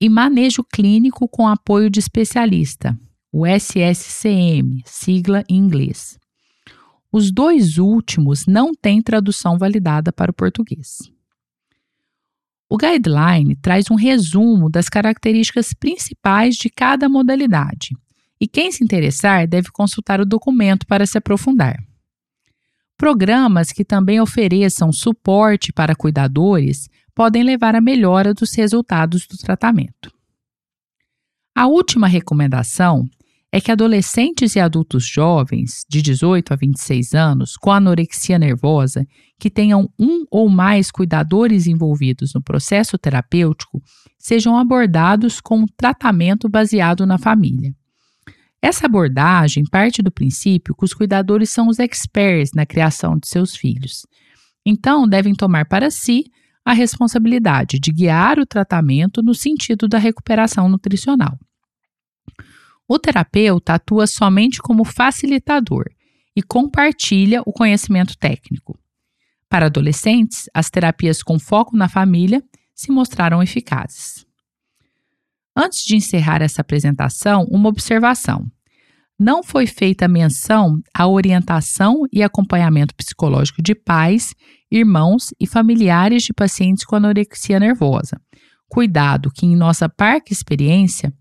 e 0.00 0.08
manejo 0.08 0.64
clínico 0.64 1.28
com 1.28 1.46
apoio 1.46 1.90
de 1.90 2.00
especialista, 2.00 2.98
o 3.30 3.46
SSCM, 3.46 4.82
sigla 4.86 5.44
em 5.50 5.56
inglês. 5.56 6.18
Os 7.16 7.30
dois 7.30 7.78
últimos 7.78 8.44
não 8.44 8.74
têm 8.74 9.00
tradução 9.00 9.56
validada 9.56 10.12
para 10.12 10.32
o 10.32 10.34
português. 10.34 10.98
O 12.68 12.76
guideline 12.76 13.54
traz 13.54 13.88
um 13.88 13.94
resumo 13.94 14.68
das 14.68 14.88
características 14.88 15.72
principais 15.72 16.56
de 16.56 16.68
cada 16.68 17.08
modalidade, 17.08 17.96
e 18.40 18.48
quem 18.48 18.72
se 18.72 18.82
interessar 18.82 19.46
deve 19.46 19.70
consultar 19.70 20.20
o 20.20 20.26
documento 20.26 20.88
para 20.88 21.06
se 21.06 21.16
aprofundar. 21.16 21.76
Programas 22.96 23.70
que 23.70 23.84
também 23.84 24.20
ofereçam 24.20 24.90
suporte 24.90 25.72
para 25.72 25.94
cuidadores 25.94 26.88
podem 27.14 27.44
levar 27.44 27.76
à 27.76 27.80
melhora 27.80 28.34
dos 28.34 28.52
resultados 28.54 29.24
do 29.28 29.38
tratamento. 29.38 30.12
A 31.54 31.68
última 31.68 32.08
recomendação 32.08 33.08
é 33.54 33.60
que 33.60 33.70
adolescentes 33.70 34.56
e 34.56 34.58
adultos 34.58 35.06
jovens, 35.06 35.84
de 35.88 36.02
18 36.02 36.52
a 36.52 36.56
26 36.56 37.14
anos, 37.14 37.56
com 37.56 37.70
anorexia 37.70 38.36
nervosa, 38.36 39.06
que 39.38 39.48
tenham 39.48 39.88
um 39.96 40.24
ou 40.28 40.48
mais 40.48 40.90
cuidadores 40.90 41.68
envolvidos 41.68 42.34
no 42.34 42.42
processo 42.42 42.98
terapêutico, 42.98 43.80
sejam 44.18 44.58
abordados 44.58 45.40
com 45.40 45.58
um 45.58 45.66
tratamento 45.66 46.48
baseado 46.48 47.06
na 47.06 47.16
família. 47.16 47.72
Essa 48.60 48.86
abordagem 48.86 49.62
parte 49.70 50.02
do 50.02 50.10
princípio 50.10 50.74
que 50.74 50.84
os 50.84 50.92
cuidadores 50.92 51.50
são 51.50 51.68
os 51.68 51.78
experts 51.78 52.50
na 52.56 52.66
criação 52.66 53.16
de 53.16 53.28
seus 53.28 53.54
filhos. 53.54 54.04
Então, 54.66 55.06
devem 55.06 55.32
tomar 55.32 55.64
para 55.66 55.92
si 55.92 56.24
a 56.64 56.72
responsabilidade 56.72 57.78
de 57.78 57.92
guiar 57.92 58.36
o 58.40 58.46
tratamento 58.46 59.22
no 59.22 59.32
sentido 59.32 59.86
da 59.86 59.98
recuperação 59.98 60.68
nutricional. 60.68 61.38
O 62.86 62.98
terapeuta 62.98 63.74
atua 63.74 64.06
somente 64.06 64.60
como 64.60 64.84
facilitador 64.84 65.86
e 66.36 66.42
compartilha 66.42 67.42
o 67.46 67.52
conhecimento 67.52 68.16
técnico. 68.18 68.78
Para 69.48 69.66
adolescentes, 69.66 70.50
as 70.52 70.68
terapias 70.68 71.22
com 71.22 71.38
foco 71.38 71.76
na 71.76 71.88
família 71.88 72.42
se 72.74 72.90
mostraram 72.90 73.42
eficazes. 73.42 74.26
Antes 75.56 75.84
de 75.84 75.96
encerrar 75.96 76.42
essa 76.42 76.60
apresentação, 76.60 77.44
uma 77.44 77.68
observação. 77.68 78.44
Não 79.16 79.44
foi 79.44 79.66
feita 79.66 80.08
menção 80.08 80.80
à 80.92 81.06
orientação 81.06 82.02
e 82.12 82.20
acompanhamento 82.20 82.94
psicológico 82.96 83.62
de 83.62 83.72
pais, 83.72 84.34
irmãos 84.68 85.32
e 85.38 85.46
familiares 85.46 86.24
de 86.24 86.32
pacientes 86.32 86.84
com 86.84 86.96
anorexia 86.96 87.60
nervosa. 87.60 88.20
Cuidado 88.68 89.30
que, 89.30 89.46
em 89.46 89.54
nossa 89.54 89.88
parca 89.88 90.32
experiência, 90.32 91.14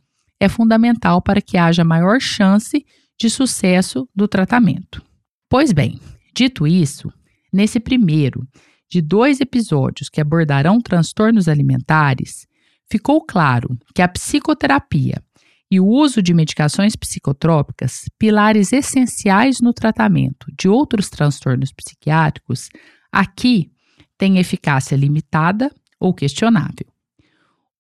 é 0.44 0.50
fundamental 0.50 1.22
para 1.22 1.42
que 1.42 1.58
haja 1.58 1.84
maior 1.84 2.20
chance 2.20 2.86
de 3.18 3.30
sucesso 3.30 4.08
do 4.16 4.28
tratamento. 4.28 5.02
Pois 5.50 5.72
bem, 5.72 6.00
dito 6.36 6.68
isso, 6.68 7.12
nesse 7.52 7.80
primeiro 7.80 8.46
de 8.90 9.02
dois 9.02 9.40
episódios 9.40 10.10
que 10.10 10.20
abordarão 10.20 10.80
transtornos 10.82 11.48
alimentares, 11.48 12.46
ficou 12.92 13.24
claro 13.24 13.78
que 13.96 14.02
a 14.02 14.08
psicoterapia 14.08 15.24
e 15.72 15.80
o 15.80 15.88
uso 15.88 16.22
de 16.22 16.34
medicações 16.34 16.96
psicotrópicas, 16.96 18.04
pilares 18.20 18.72
essenciais 18.72 19.60
no 19.62 19.74
tratamento 19.74 20.46
de 20.60 20.68
outros 20.68 21.10
transtornos 21.10 21.72
psiquiátricos, 21.72 22.70
aqui 23.12 23.72
têm 24.18 24.38
eficácia 24.38 24.96
limitada 24.96 25.74
ou 26.00 26.14
questionável. 26.14 26.93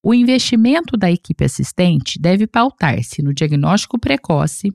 O 0.05 0.13
investimento 0.13 0.97
da 0.97 1.09
equipe 1.09 1.45
assistente 1.45 2.19
deve 2.19 2.45
pautar-se 2.45 3.23
no 3.23 3.33
diagnóstico 3.33 3.97
precoce, 3.97 4.69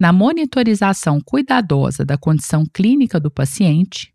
na 0.00 0.10
monitorização 0.10 1.20
cuidadosa 1.22 2.02
da 2.02 2.16
condição 2.16 2.64
clínica 2.72 3.20
do 3.20 3.30
paciente, 3.30 4.10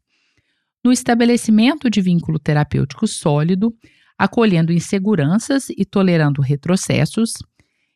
no 0.83 0.91
estabelecimento 0.91 1.87
de 1.87 2.01
vínculo 2.01 2.39
terapêutico 2.39 3.05
sólido, 3.05 3.71
acolhendo 4.17 4.73
inseguranças 4.73 5.67
e 5.69 5.85
tolerando 5.85 6.41
retrocessos, 6.41 7.33